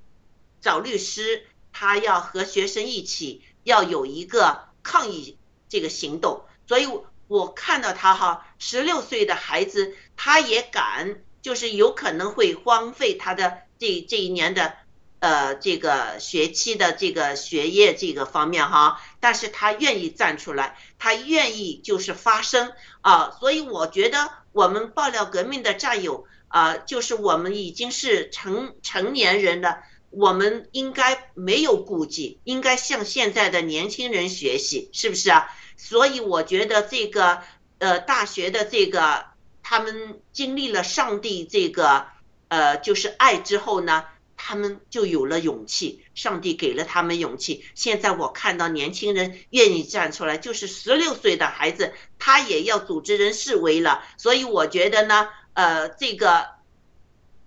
[0.60, 5.38] 找律师，他要和学生一起要有一个抗议
[5.68, 6.88] 这个行动，所以。
[7.28, 14.76] 我看到他哈，十六岁的孩子，他也敢，就是有可能会荒废他的这这一年的，
[15.22, 35.48] 呃，这个学期的这个学业这个方面哈，但是他愿意站出来，他愿意就是发声啊，所以我觉得我们爆料革命的战友啊，就是我们已经是成成年人了，我们应该没有顾忌，应该向现在的年轻人学习，是不是啊？
[35.76, 37.42] 所以我觉得这个
[37.78, 39.26] 呃大学的这个
[39.62, 42.06] 他们经历了上帝这个
[42.48, 44.04] 呃就是爱之后呢，
[44.44, 47.64] 他们就有了勇气，上帝给了他们勇气。
[47.76, 54.02] 现在我看到年轻人愿意站出来，就是十六岁的孩子他也要组织人示威了。
[54.18, 56.48] 所以我觉得呢，呃这个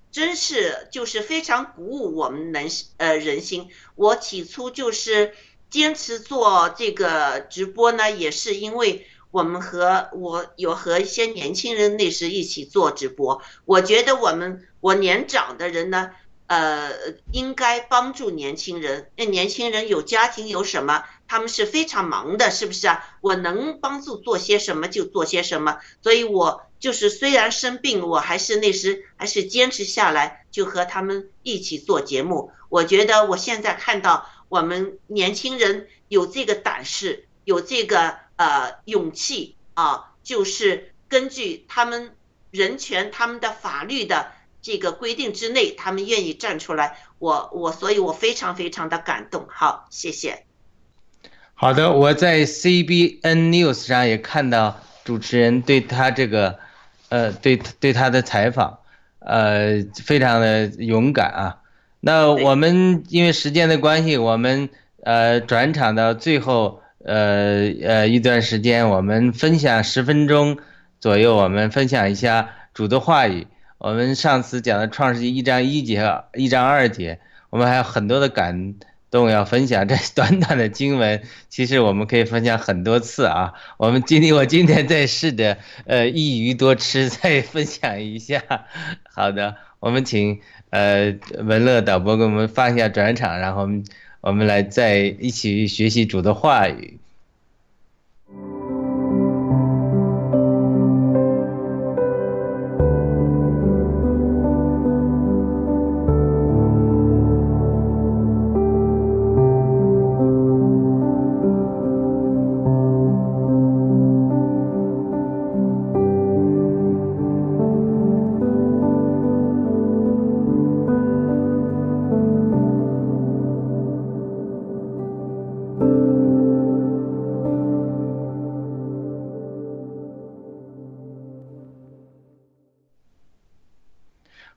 [0.09, 3.69] 真是就是非常鼓舞我们人呃人心。
[3.95, 5.33] 我起初就是。
[5.67, 13.41] 坚持做这个直播呢，也是因为我们和我有和一些年轻人那时一起做直播。
[13.65, 16.11] 我觉得我们我年长的人呢，
[16.47, 16.91] 呃，
[17.31, 19.11] 应该帮助年轻人。
[19.15, 23.03] 那年轻人有家庭有什么，他们是非常忙的，是不是啊？
[23.21, 25.79] 我能帮助做些什么就做些什么。
[26.01, 32.51] 所以我就是虽然生病，我还是那时还是坚持下来，就和他们一起做节目。
[32.69, 34.29] 我觉得我现在看到。
[34.47, 42.15] 我们年轻人有这个胆识，有这个呃勇气啊，就是根据他们
[42.51, 44.31] 人权、他们的法律的
[44.65, 46.97] 这个规定之内，他们愿意站出来。
[47.19, 49.45] 我我，所以我非常非常的感动。
[49.47, 50.45] 好，谢谢。
[51.53, 56.57] 好的，我在 CBN News 上也看到主持人对他这个
[57.09, 58.79] 呃对对他的采访，
[59.19, 61.57] 呃，非常的勇敢啊。
[61.99, 64.69] 那我们因为时间的关系，我们
[65.03, 70.57] 呃转场到最后，呃呃一段时间，我们分享十分钟
[70.99, 73.45] 左右，我们分享一下主的话语。
[73.77, 77.19] 我们上次讲的创世纪一章一节、一章二节，
[77.49, 78.75] 我们还有很多的感
[79.11, 79.85] 动要分享。
[79.85, 83.53] 这短短的经文，其实我们可以分享很多次啊。
[83.77, 88.41] 我们今天我今天再试着呃一鱼多吃，再分享一下。
[89.13, 90.39] 好的，我们请
[90.69, 91.13] 呃
[91.43, 93.83] 文乐导播给我们放一下转场，然后我们
[94.21, 96.97] 我们来再一起学习主的话语。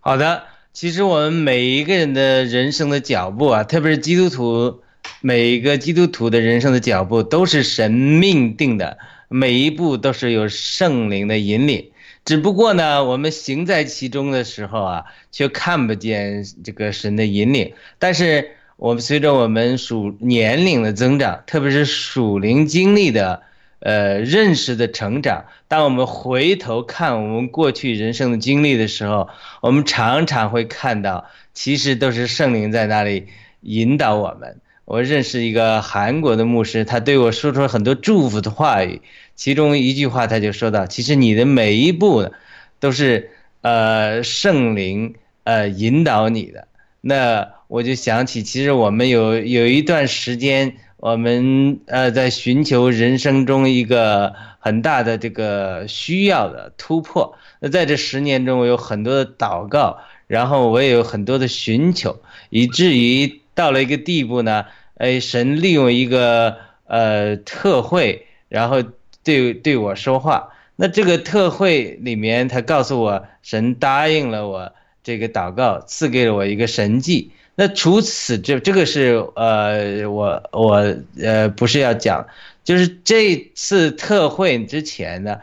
[0.08, 4.80] 好的，其实我们每一个人的人生的脚步啊，特别是基督徒，
[5.20, 8.96] 每一个基督徒的人生的脚步都是神命定的，
[9.28, 11.90] 每一步都是有圣灵的引领。
[12.24, 17.74] 只不过呢，我们行在其中的时候啊，却看不见这个神的引领。
[17.98, 23.42] 但是我们随着我们属年龄的增长，特别是属灵经历的。
[23.80, 25.44] 呃，认识的成长。
[25.68, 29.28] 当我们回头看我们过去人生的经历的时候，
[29.60, 33.28] 我们常常会看到，其实都是圣灵在那里
[33.60, 34.56] 引导我们。
[34.84, 39.00] 我认识一个韩国的牧师，他对我说出了很多祝福的话语，
[39.36, 42.32] 其中一句话他就说到：“其实你的每一步，
[42.80, 43.30] 都是
[43.60, 45.14] 呃圣灵
[45.44, 46.66] 呃引导你的。”
[47.00, 50.74] 那我就想起，其实我们有有一段时间。
[50.98, 57.38] 我们呃在寻求人生中一个很大的这个需要的突破。
[57.60, 62.20] 那在这十年中，我有很多的祷告，然后我也有很多的寻求，
[62.50, 64.66] 以至于到了一个地步呢，
[64.96, 66.56] 哎，神利用一个
[66.86, 68.82] 呃特会，然后
[69.22, 70.50] 对对我说话。
[70.74, 74.72] 那这个特会里面，他告诉我，神答应了我
[75.04, 77.30] 这个祷告，赐给了我一个神迹。
[77.60, 82.24] 那除此这这个是呃我我呃不是要讲，
[82.62, 85.40] 就是这次特会之前呢，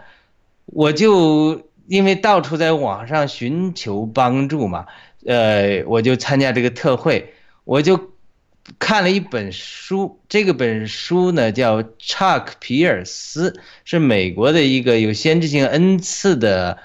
[0.68, 4.86] 我就因为到处在网上寻求帮助嘛，
[5.26, 7.34] 呃我就参加这个特会，
[7.66, 8.12] 我就
[8.80, 16.78] 看了一本书，这个本书呢叫查克皮尔斯，是美国的一个有先知性恩赐的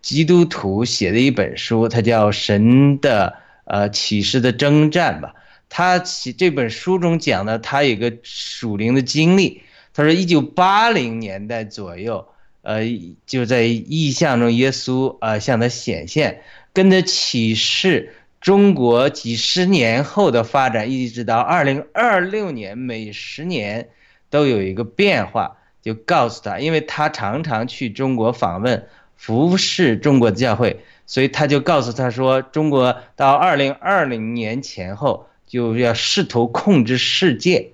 [0.00, 3.36] 基督徒写的一本书，它叫《神的》。
[3.64, 5.34] 呃，启示的征战吧。
[5.68, 9.62] 他其这本书中讲的，他有个属灵的经历。
[9.94, 12.26] 他说，一九八零年代左右，
[12.60, 12.82] 呃，
[13.26, 23.88] 就在意象中，耶稣啊向他显现，跟着启示中国几十年后的发展，一直到二零二六年，每十年
[24.28, 28.86] 都有一个变化，就告诉他，因为他常常去中国访问，
[29.16, 30.84] 服侍中国的教会。
[31.12, 37.72] 所以他就告诉他说，中国到二零二零年前后就要试图控制世界。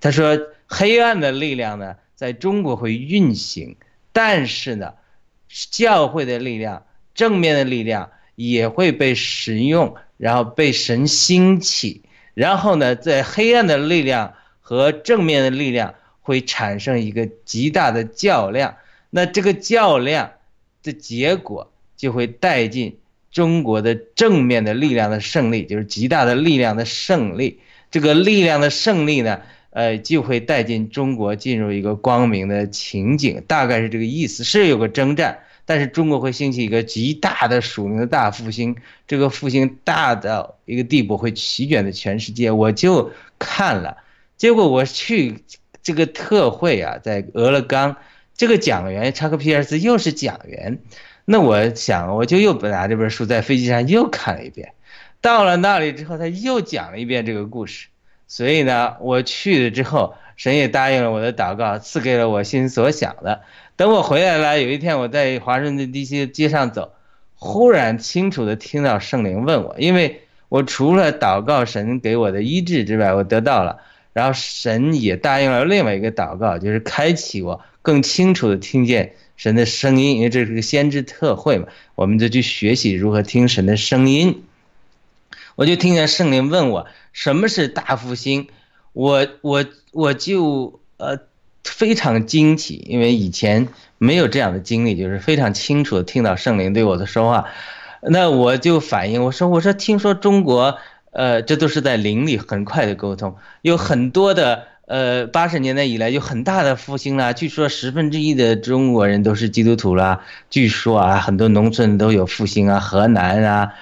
[0.00, 0.36] 他说，
[0.66, 3.76] 黑暗的力量呢，在中国会运行，
[4.10, 4.94] 但是呢，
[5.70, 6.84] 教会的力量、
[7.14, 12.02] 正面的力量也会被使用，然后被神兴起。
[12.34, 18.78] 然后呢，在黑暗的力量和正面的力量会产生一个极大的较量。
[19.10, 20.32] 那这个较量
[20.82, 21.70] 的结果。
[22.00, 22.96] 就会带进
[23.30, 27.60] 中国的正面的力量的胜利，就是极大的力量的胜利。
[27.90, 34.44] 这个力量的胜利呢，呃，就会带进中国进入一个光明的情景，大概是这个意思。
[34.44, 38.76] 是有个征战，但是中国会兴起一个极大的属灵的大复兴。
[39.06, 42.50] 这个复兴大到一个地步，会席卷的全世界。
[42.50, 43.98] 我就看了，
[44.38, 45.44] 结果我去
[45.82, 47.96] 这个特会啊，在俄勒冈，
[48.38, 50.78] 这个讲员查克皮尔斯又是讲员。
[51.32, 54.72] 那我想，我就又拿这本书在飞机上又看了一遍，
[55.20, 57.86] 到了那里之后，他又讲了一遍这个故事。
[58.26, 63.42] 所以呢，我去了之后，神也答应了我的祷告，赐给了我心所想的。
[63.76, 66.26] 等我回来了，有一天我在华盛顿 D.C.
[66.26, 66.94] 街上走，
[67.36, 73.78] 忽然清楚的听到圣灵问我，因为我除了祷告神给我的医治之外，我得到了，
[74.12, 79.14] 然后神也答应了另外一个祷告，就是开启我更清楚的听见。
[79.40, 84.44] 神的声音，因为这是个先知特会嘛，我们就去学习如何听神的声音。
[85.56, 88.48] 我就听见圣灵问我什么是大复兴，
[88.92, 91.20] 我我我就呃
[91.64, 97.46] 非常惊奇，因为以前没有这样的经历，就是非常清楚的听到圣灵对我的说话。
[98.02, 100.76] 那我就反映我说我说听说中国，
[101.12, 113.72] 呃，这都是在灵里很快的沟通，有很多的呃八十年代以来有很大的复兴啦，据说十分之一的中国人都是基督徒啦，据说啊很多农村都有复兴啊，河南啊，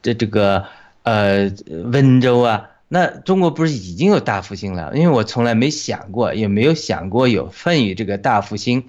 [0.00, 0.64] 这这个
[1.02, 1.52] 呃
[1.92, 4.90] 温州啊，那中国不是已经有大复兴了？
[4.94, 8.84] 因为我从来没想过，也没有想过有份于这个大复兴，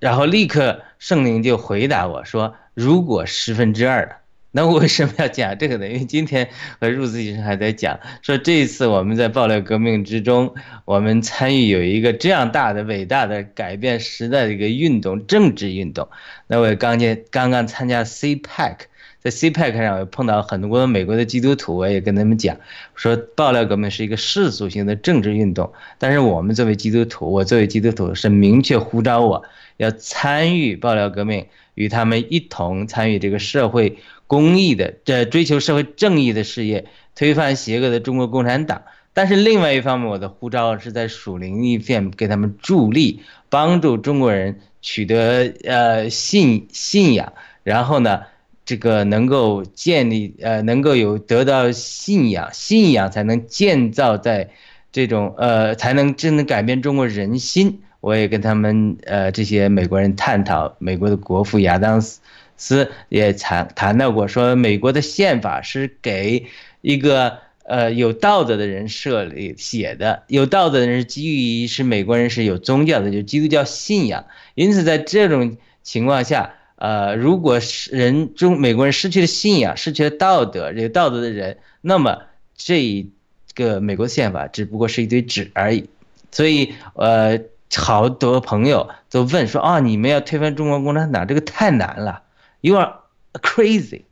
[0.00, 2.56] 然后立刻圣灵就回答我说。
[2.74, 4.16] 如果十分之二的，
[4.56, 5.86] 那我为什么要讲这个呢？
[5.86, 6.48] 因为今天
[6.80, 10.54] 和入子医生还在讲， 说这一次我们在爆料革命之中，
[10.86, 16.08] 我们参与有一个这样大的、伟大的改变时代的一个运动，政治运动。
[16.46, 18.76] 那我刚才刚刚参加 CPAC，
[19.20, 22.56] 在 CPAC 上我碰到很多美国的基督徒，我也跟他们讲，
[22.94, 29.44] 说爆料革命是一个世俗性的政治运动，但是我们作为基督徒，我作为基督徒是明确呼召我
[29.76, 31.44] 要参与爆料革命。
[31.76, 38.82] 与他们一同参与这个社会公益的，这追求社会正义的事业，推翻邪恶的中国共产党。
[39.12, 47.32] 但是另外一方面，我的护照是在属灵一片给他们助力，帮助中国人取得呃信信仰，
[47.62, 48.24] 然后呢，
[48.66, 54.50] 这个能够建立呃能够有得到信仰，信仰才能建造在
[54.92, 57.80] 这种呃才能真正改变中国人心。
[58.00, 62.20] 我也跟他们呃这些美国人探讨，美国的国父亚当斯
[62.56, 66.46] 斯也谈谈到过，说美国的宪法是给
[66.80, 82.22] 一个呃有道德的人设立写的，有道德的人是基于是美国人是有宗教的，就基督教信仰，因此在这种情况下，呃，如果是人中美国人失去了信仰，失去了道德，有道德的人，那么
[82.56, 83.10] 这一
[83.54, 85.88] 个美国宪法只不过是一堆纸而已，
[86.30, 87.40] 所以呃。
[87.74, 92.22] 好多朋友都问说啊，你们要推翻中国共产党，这个太难了
[92.66, 92.94] ，You are
[93.34, 94.02] crazy。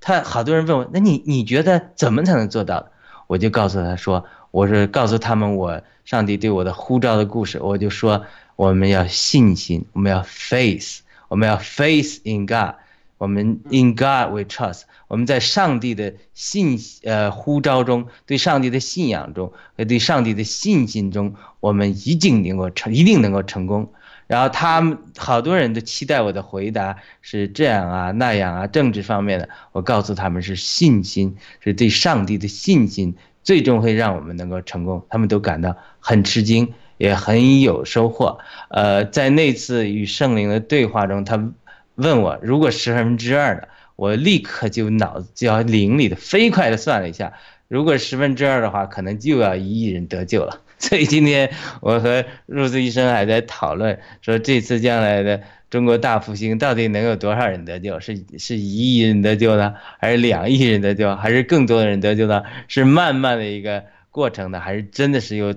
[0.00, 2.86] 他好多人问我，那你你觉得怎么才能做到？
[3.26, 7.60] 我就告诉他说，我是告诉他们我上帝对我的呼召的故事。
[7.60, 8.24] 我就说
[8.56, 12.76] 我们要信心，我们要 faith，我们要 faith in God。
[13.18, 23.92] 我们 in God we trust，我们在上帝的信呃呼召中，对上帝的信仰中和对上帝的信心中，我们一定能够成，一定能够成功。
[24.28, 35.04] 然后他们好多人都期待我的回答是这样啊那样啊，政治方面的，我告诉他们是信心，是对上帝的信心，最终会让我们能够成功。
[35.10, 38.38] 他们都感到很吃惊，也很有收获。
[38.68, 41.50] 呃，在那次与圣灵的对话中，他。
[41.98, 47.32] 问我如果十分之二的，我立刻就脑子就要灵里的飞快的算了一下，
[47.66, 50.60] 如果十分之二的话，可能就要一亿人得救了。
[50.80, 51.50] 所以今天
[51.80, 58.00] 我和入子医生还在讨论，说这次将来的中国大复兴到底能有多少人得救？
[58.00, 62.42] 是是一亿人得救呢，还是两亿人得救，还是更多的人得救呢？
[62.68, 65.54] 是慢慢的一个过程呢，还是真的是有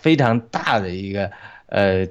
[0.00, 1.30] 非常大的一个
[1.66, 2.08] 呃？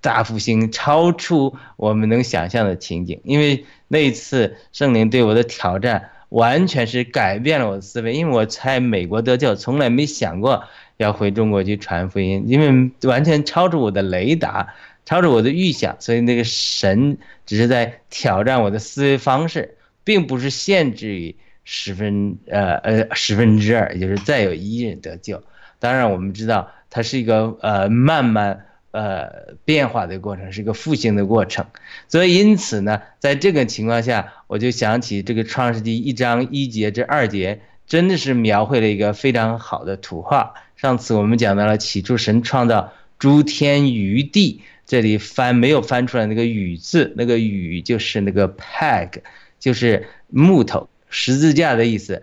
[0.00, 8.12] 大复兴超出我们能想象的情景，因为那一次圣灵对我的挑战完全是改变了我的思维。
[8.14, 10.62] 因为我在美国得救，从来没想过
[10.98, 14.74] 要回中国去传福音，因为完全超出我的雷达，
[15.06, 15.96] 超出我的预想。
[15.98, 17.16] 所以那个神
[17.46, 21.34] 只是在挑战我的思维方式，并不是限制于
[21.64, 25.42] 十分呃呃十分之二，也就是再有一人得救。
[25.78, 28.66] 当然，我们知道它是一个呃慢慢。
[28.90, 31.66] 呃，变化的过程是一个复兴的过程，
[32.08, 40.54] 所以因此呢，在这个情况下，我就想起这个创世纪一章一节这二节，真的是描绘了一个非常好的图画。
[40.78, 49.20] 上次我们讲到了起初神创造诸天鱼地，这里翻没有翻出来那个雨字，那个雨就是那个 peg，
[49.58, 52.22] 就是木头十字架的意思，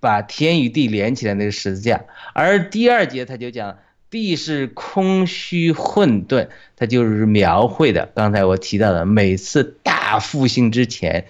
[0.00, 2.04] 把天与地连起来那个十字架。
[2.32, 3.76] 而第二节他就讲。
[4.10, 8.10] 地是空虚混沌，它就是描绘的。
[8.12, 11.26] 刚才我提到的，每次大复兴之前，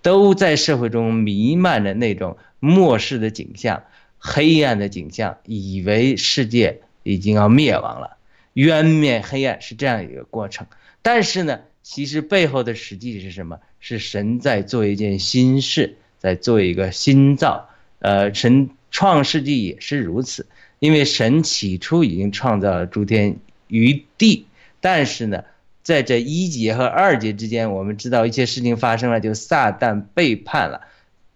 [0.00, 3.82] 都在社会中弥漫着那种末世的景象、
[4.24, 8.16] 黑暗的景象，以为世界已经要灭亡了，
[8.52, 10.68] 渊面黑暗是这样一个过程。
[11.02, 13.58] 但是呢，其实背后的实际是什么？
[13.80, 17.68] 是神在做一件新事，在做一个新造。
[17.98, 20.46] 呃，神创世纪也是如此。
[20.78, 23.36] 因为神起初已经创造了诸天
[23.66, 24.46] 与地，
[24.80, 25.44] 但是呢，
[25.82, 30.80] 在这一节和二节之间，我们知道一些事情发生了，就撒旦背叛了，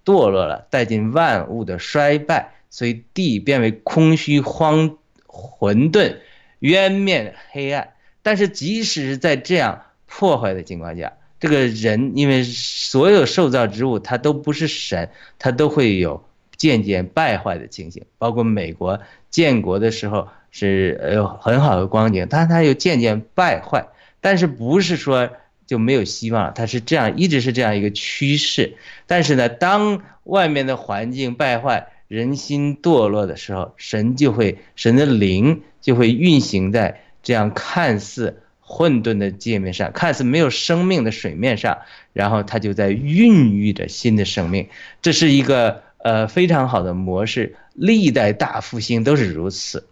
[0.05, 6.17] 堕落了，带进万物的衰败，所以地变为空虚荒混沌，
[6.59, 7.95] 渊面黑暗。
[8.23, 16.25] 但是即使是在这样破坏的情况下，这个人因为所有受造之物它都不是神，它都会有
[16.57, 18.05] 渐渐败坏的情形。
[18.19, 23.87] 包括美国建国的时候是呃很好的光景，但是它又渐渐败坏。
[24.21, 25.31] 但是不是说
[25.67, 26.53] 就没有希望了？
[26.53, 28.77] 它是这样，一直是这样一个趋势。
[29.07, 41.79] 但是呢，当外面的环境败坏，人心堕落的时候，神就会神的灵就会运行在这样看似混沌的界面上，看似没有生命的水面上，
[42.13, 44.69] 然后它就在孕育着新的生命。
[45.03, 49.87] 这是一个呃非常好的模式，历代大复兴都是如此。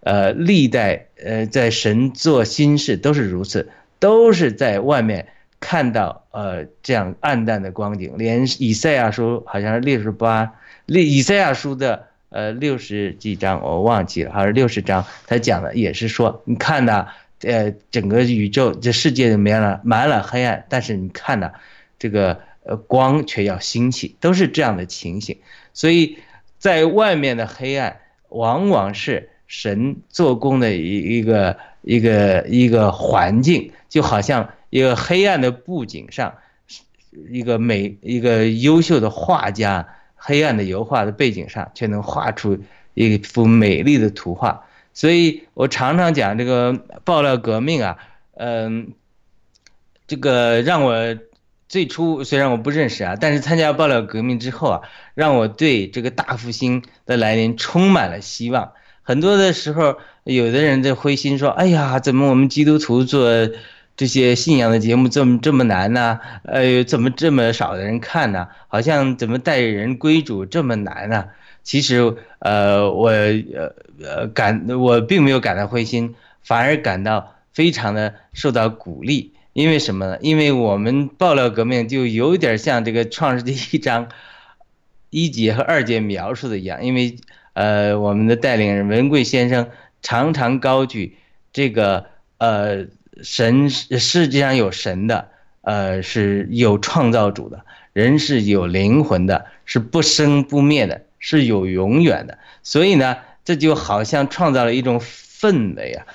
[0.00, 3.70] 呃，历代呃，在神做新事都是如此，
[4.00, 5.28] 都是在外面
[5.60, 8.14] 看到呃这样暗淡的光景。
[8.18, 10.54] 连以赛亚书好像是六十八，
[10.86, 17.06] 以以赛亚书的呃六十几章我忘记了，还是六十章，他讲的也是说，你看呐，
[17.40, 21.52] 呃，整个宇宙这世界里面了满了黑暗，但是你看呐，
[21.98, 25.38] 这个呃光却要兴起，都是这样的情形。
[25.74, 26.18] 所以
[26.58, 29.28] 在外面的黑暗往往是。
[29.48, 36.36] 神做工的一一个一个一个环境，就好像一个黑暗的布景上，
[37.28, 39.86] 一个美一个优秀的画家，
[40.24, 42.56] 黑暗的油画的背景上，却能画出
[42.94, 44.64] 一幅美丽的图画。
[44.94, 46.72] 所以我常常讲这个
[47.02, 47.96] 爆料革命啊，
[48.36, 48.92] 嗯，
[50.06, 51.16] 这个让我
[51.68, 54.82] 最初虽然我不认识啊，但是参加爆料革命之后啊，
[55.14, 58.72] 让我对这个大复兴的来临充满了希望。
[59.02, 63.28] 很多的时候，有的人在灰心说：“哎呀，怎么我们基督徒做
[64.02, 66.18] 这些信仰的节目这么这么难呢？
[66.42, 68.48] 呃，怎么这么少的人看呢？
[68.66, 71.26] 好像怎么带人归主这么难呢？”
[71.62, 73.72] 其实，呃，我呃
[74.02, 79.34] 呃感我并没有感到灰心，反而感到非常的受到鼓励。
[79.52, 80.18] 因为什么呢？
[80.20, 84.08] 因为我们爆料革命就有点像这个创世纪一章
[85.10, 87.16] 一节和二节描述的一样，因为。
[87.54, 89.68] 呃，我们的带领人文贵先生
[90.00, 91.18] 常常高举
[91.52, 92.06] 这个
[92.38, 92.86] 呃，
[93.22, 95.28] 神世界上有神的，
[95.60, 102.38] 呃，是有创造主的，人是有灵魂的，是不生不灭的，是有永远的。
[102.62, 106.06] 所以呢，这就好像创造了一种氛围啊，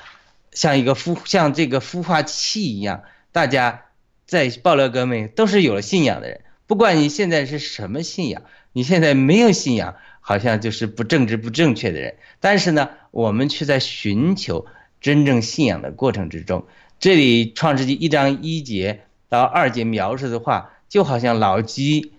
[0.51, 3.83] 像一个孵像这个孵化器一样，大家
[4.25, 8.41] 在爆料革命都是有了信仰的人，不管你现在是什么信仰，
[8.73, 9.95] 你现在没有信仰。
[10.19, 14.65] 好像就是不正直、不正确的人，但是呢，我们却在寻求
[14.99, 16.65] 真正信仰的过程之中。
[16.99, 22.11] 这里《创世纪》一章一节到二节描述的话，就好像老鸡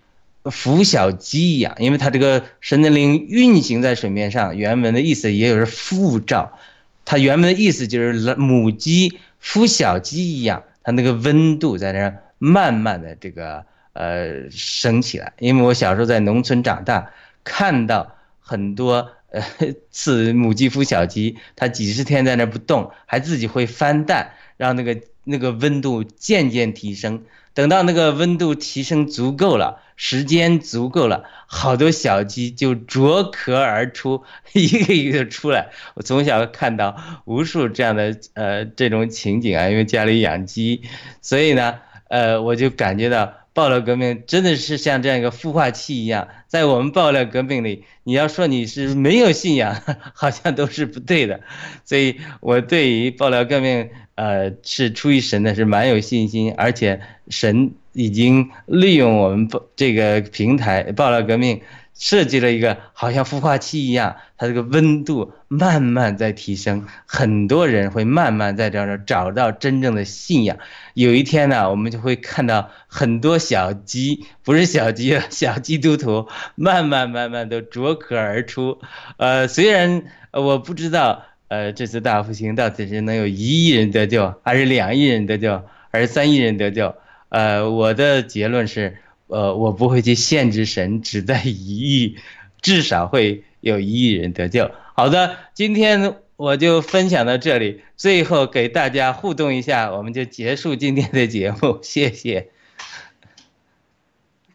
[0.45, 4.57] 孵小鸡一样，因为它这个神的灵运行在水面上。
[4.57, 6.59] 原文的意思也有是复照，
[7.05, 15.33] 它原文的意思就是母鸡孵小鸡一样，它那个温度在那慢慢的这个呃升起来。
[15.39, 17.11] 因为我小时候在农村长大。
[17.45, 19.43] 看到很多呃
[19.91, 27.25] 次母鸡孵小鸡，它几十天在那不动，还自己会翻蛋，让那个那个温度渐渐提升。
[27.55, 34.23] 等到那个温度提升足够了，时间足够了，好多小鸡就啄壳而出，
[34.53, 35.71] 一个一个出来。
[35.95, 40.83] 我从小看到无数这样的呃这种情景啊，因为家里养鸡，
[41.23, 41.77] 所以呢，
[42.09, 43.33] 呃，我就感觉到。
[43.55, 49.83] 爆料革命真的是像这样一个孵化器一样，在我们爆料革命里，你要说你是没有信仰，
[50.15, 51.41] 好像都是不对的。
[51.85, 61.61] 所以我对于爆料革命，呃，是出于神的，是蛮有信心，而且神已经利用我们这个平台爆料革命。
[61.95, 70.59] 设计了一个好像孵化器一样，它这个温度慢慢在提升，很多人会慢慢在这儿找到真正的信仰。
[70.95, 78.79] 有一天呢，我们就会看到很多小鸡，不是小鸡， 小基督徒，慢慢慢慢都啄壳而出。
[79.17, 86.95] 呃，虽然我不知道，呃，这次大复兴到底是能有一亿人得救，还是两亿人得救，还是三亿人得救？
[87.29, 88.99] 呃，我的结论是。
[89.31, 92.17] 呃，我不会去限制神只在一亿，
[92.63, 94.71] 至少会有一亿人得救。
[94.95, 102.49] 好的，今天我就分享到这里，最后给大家互动一下，我们就结束今天的节目，谢谢。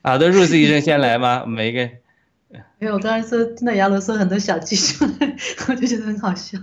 [0.01, 1.45] 好的，Rose 医生先来吗？
[1.45, 2.02] 每一个。
[2.79, 5.05] 因为我刚才说听到杨罗说很多小技巧，
[5.69, 6.57] 我就觉得很好笑。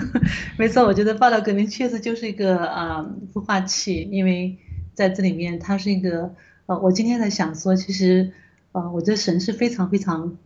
[0.58, 4.58] 没错，我觉得报道革命确实就是一个啊孵化器，因为
[4.94, 6.34] 在这里面它是一个。
[6.66, 8.30] 呃，我今天在想说，其实，
[8.70, 10.36] 呃，我觉得神是非常非常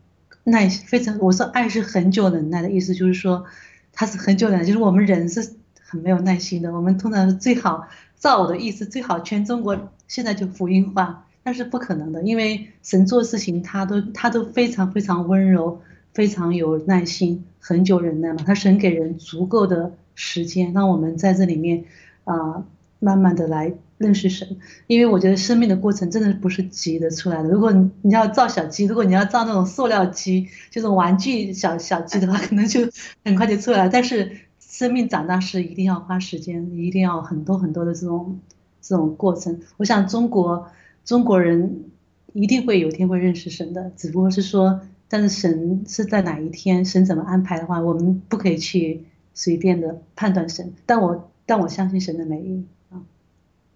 [0.45, 3.45] 耐，非常我说爱是很久忍耐的意思，就是说，
[3.93, 5.53] 他是很久忍耐，就是我们人是
[5.83, 6.73] 很没有耐心的。
[6.73, 7.89] 我们通常是最好，
[8.19, 15.83] 照我的意思，最好全中国现在就福音化，那是不可能的，因为神做事情他都他都非常非常温柔，
[16.15, 18.43] 非常有耐心，很久忍耐嘛。
[18.47, 21.85] 他神给人足够的时间，让我们在这里面
[22.25, 22.65] 啊、
[22.99, 24.57] 慢慢的来认识神。
[24.87, 27.51] 因为我觉得生命的过程真的不是急的出来的。
[27.51, 32.81] 如果你你要造小鸡，如果你要造那种塑料鸡，这种玩具小小鸡的话， 可能就
[33.23, 33.91] 很快就出来了。
[33.93, 38.41] 但是生命长大是一定要花时间，一定要很多很多的这种
[38.81, 39.61] 这种过程。
[39.77, 40.67] 我想中国
[41.05, 41.91] 中国人
[42.33, 49.05] 一定会有一天会认识神的，只不过是说，但是神是在哪一天，神怎么安排的话，我们不可以去
[49.35, 50.75] 随便的判断神。
[50.87, 53.05] 但我但我相信神的美意啊。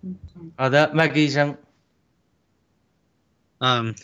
[0.03, 1.57] 嗯嗯好的，麦克医生，
[3.59, 3.95] 嗯，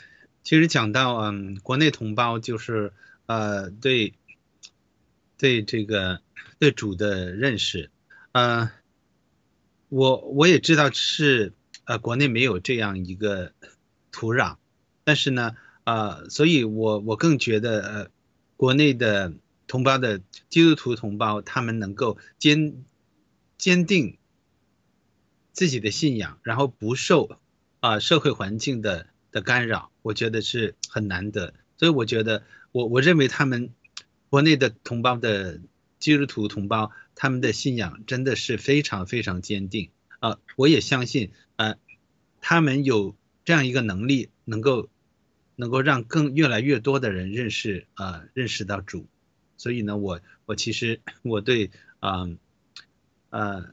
[0.43, 2.93] 其实讲到嗯，国内同胞就是
[3.27, 4.13] 呃对
[5.39, 6.21] 对这个
[6.59, 7.91] 对主的认识，
[8.33, 8.71] 呃，
[9.89, 11.53] 我我也知道是
[11.85, 13.53] 呃国内没有这样一个
[14.11, 14.57] 土壤，
[15.05, 18.11] 但是呢，呃，所以我我更觉得呃
[18.57, 19.33] 国内的
[19.67, 22.85] 同胞的基督徒同胞，他们能够坚
[23.59, 24.19] 坚定
[25.53, 27.39] 自己的信仰，然后不受
[27.81, 31.55] 啊、社会环境的的干扰，我觉得是很难得。
[31.77, 33.71] 所以我觉得我我认为他们
[34.31, 35.61] 国内的同胞的
[35.99, 39.91] 基督徒同胞，他们的信仰真的是非常非常坚定
[40.21, 41.33] 啊、我也相信，
[42.47, 44.91] 他们有这样一个能力，能够
[45.57, 49.07] 能够让更越来越多的人认识啊、认识到主。
[49.57, 52.29] 所以呢，我我其实我对啊
[53.31, 53.71] 呃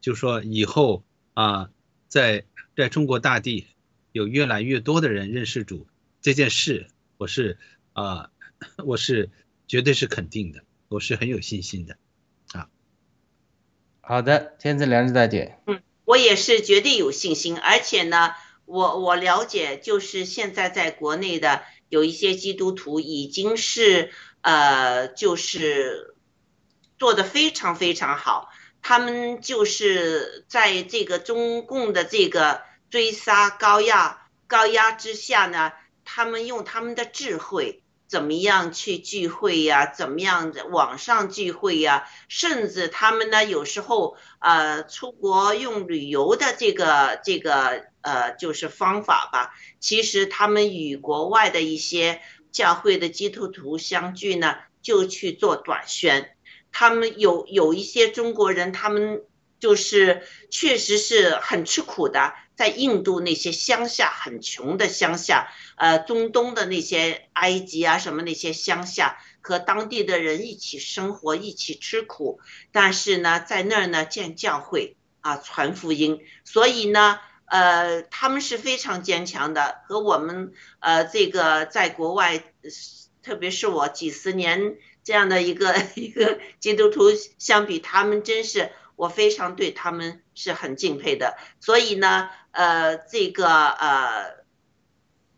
[0.00, 1.04] 就说以后
[1.34, 1.70] 啊、
[2.08, 2.44] 在
[2.74, 3.68] 在中国大地
[4.10, 5.86] 有越来越多的人认识主
[6.20, 7.58] 这件事，我是
[7.92, 8.32] 啊、
[8.84, 9.30] 我是
[9.68, 11.96] 绝对是肯定的，我是很有信心的。
[14.00, 15.60] 好的，天赐良知大姐，
[16.06, 18.32] 我也是绝对有信心，而且呢，
[18.64, 26.14] 我我了解，就是现在在国内的有一些基督徒已经是呃，就是
[26.96, 28.48] 做的非常非常好，
[28.82, 35.72] 他们就是在这个中共的这个追杀高压高压之下呢，
[36.04, 37.82] 他们用他们的智慧。
[38.06, 39.86] 怎么样去聚会呀？
[39.86, 42.08] 怎么样网上聚会呀？
[42.28, 49.50] 甚至他们呢，有时候呃出国用旅游的这个这个呃就是方法吧。
[49.80, 52.20] 其实他们与国外的一些
[52.52, 56.30] 教会的基督徒相聚呢，就去做短宣。
[56.72, 59.22] 他们有有一些中国人，他们
[59.58, 72.40] 就是确实是很吃苦的，在印度那些乡下很穷的乡下，呃，中东的那些埃及啊什么那些乡下，和当地的人一起生活，一起吃苦，
[72.72, 82.42] 但是呢，在那儿呢建教会啊，传福音，所以呢，呃，他们是非常坚强的，和我们呃这个在国外，
[83.22, 94.44] 特别是我几十年这样的一个 一个基督徒相比，他们真是我非常对他们是很敬佩的，所以呢，呃，这个呃，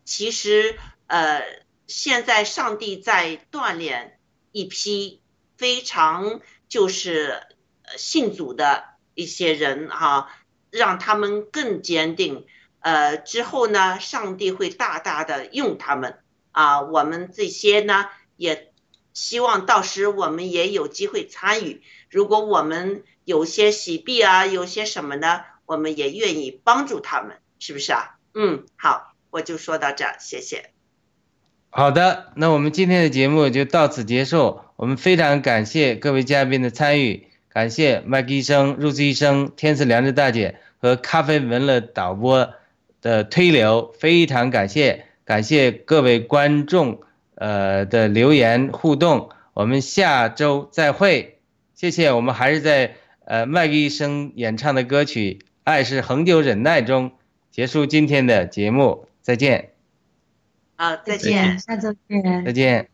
[0.05, 1.43] 其实呃，
[1.85, 4.17] 现在上帝在锻炼
[4.51, 5.21] 一批
[5.57, 7.43] 非常就是
[7.97, 10.31] 信主的一些人哈、
[10.71, 12.47] 让他们更坚定。
[12.79, 16.19] 呃，之后呢，上帝会大大的用他们
[16.51, 18.05] 啊，我们这些呢，
[18.37, 18.71] 也
[19.13, 21.81] 希望到时我们也有机会参与。
[22.09, 28.15] 如果我们有些喜币啊，有些什么呢，我们也愿意帮助他们，是不是啊？
[28.33, 30.71] 嗯，好，我就说到这儿，谢谢。
[31.69, 34.61] 好的，那我们今天的节目就到此结束。
[34.77, 42.51] 我们非常感谢各位嘉宾的参与，感谢麦克医生、入资医生、天赐良知大姐和咖啡文乐导播
[42.99, 47.03] 的推流，非常感谢，感谢各位观众
[47.35, 49.29] 呃的留言互动。
[49.53, 51.39] 我们下周再会，
[51.75, 52.11] 谢谢。
[52.11, 52.95] 我们还是在
[53.29, 57.11] 呃麦克医生演唱的歌曲《爱是恒久忍耐》中
[57.51, 59.69] 结束今天的节目，再见，
[60.75, 61.59] 好，再再见。
[61.59, 62.51] 下周见再。
[62.51, 62.88] 见。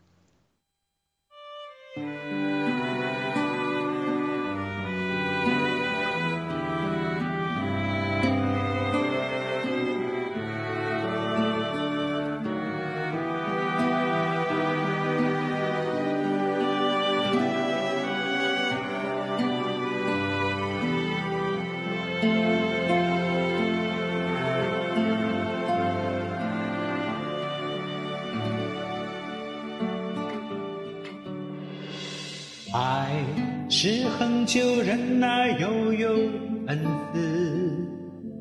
[36.75, 36.83] 恩
[37.13, 37.87] 慈，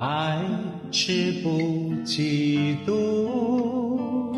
[0.01, 0.41] 爱
[0.91, 1.49] 是不
[2.05, 4.35] 嫉妒，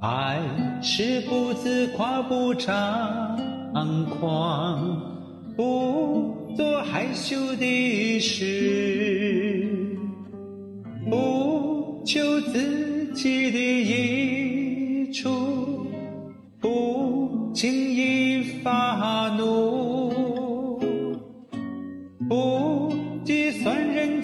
[0.00, 0.40] 爱
[0.82, 3.38] 是不自夸，不张
[4.06, 5.00] 狂，
[5.56, 9.96] 不做害羞的事，
[11.08, 15.61] 不求自己的益处，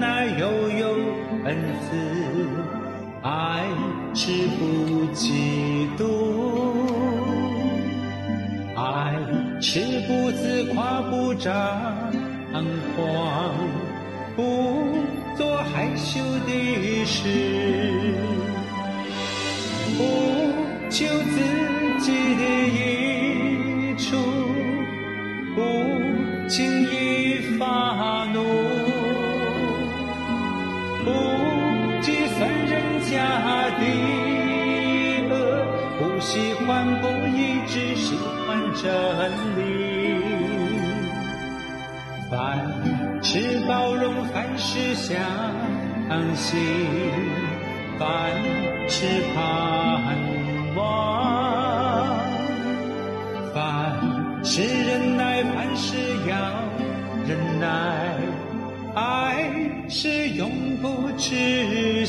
[0.00, 0.96] 那悠悠
[1.44, 1.92] 恩赐；
[3.22, 3.28] 爱
[4.14, 6.00] 是不嫉妒，
[8.74, 9.14] 爱
[9.60, 11.52] 是不自夸，不张
[12.96, 13.49] 狂，
[44.32, 45.16] 凡事相
[46.36, 46.60] 信，
[47.98, 48.32] 凡
[48.88, 50.16] 事盼
[50.76, 50.78] 望。
[53.52, 55.96] 凡事忍耐，凡事
[56.28, 56.36] 要
[57.26, 58.16] 忍耐，
[58.94, 59.50] 爱
[59.88, 61.99] 是永不止。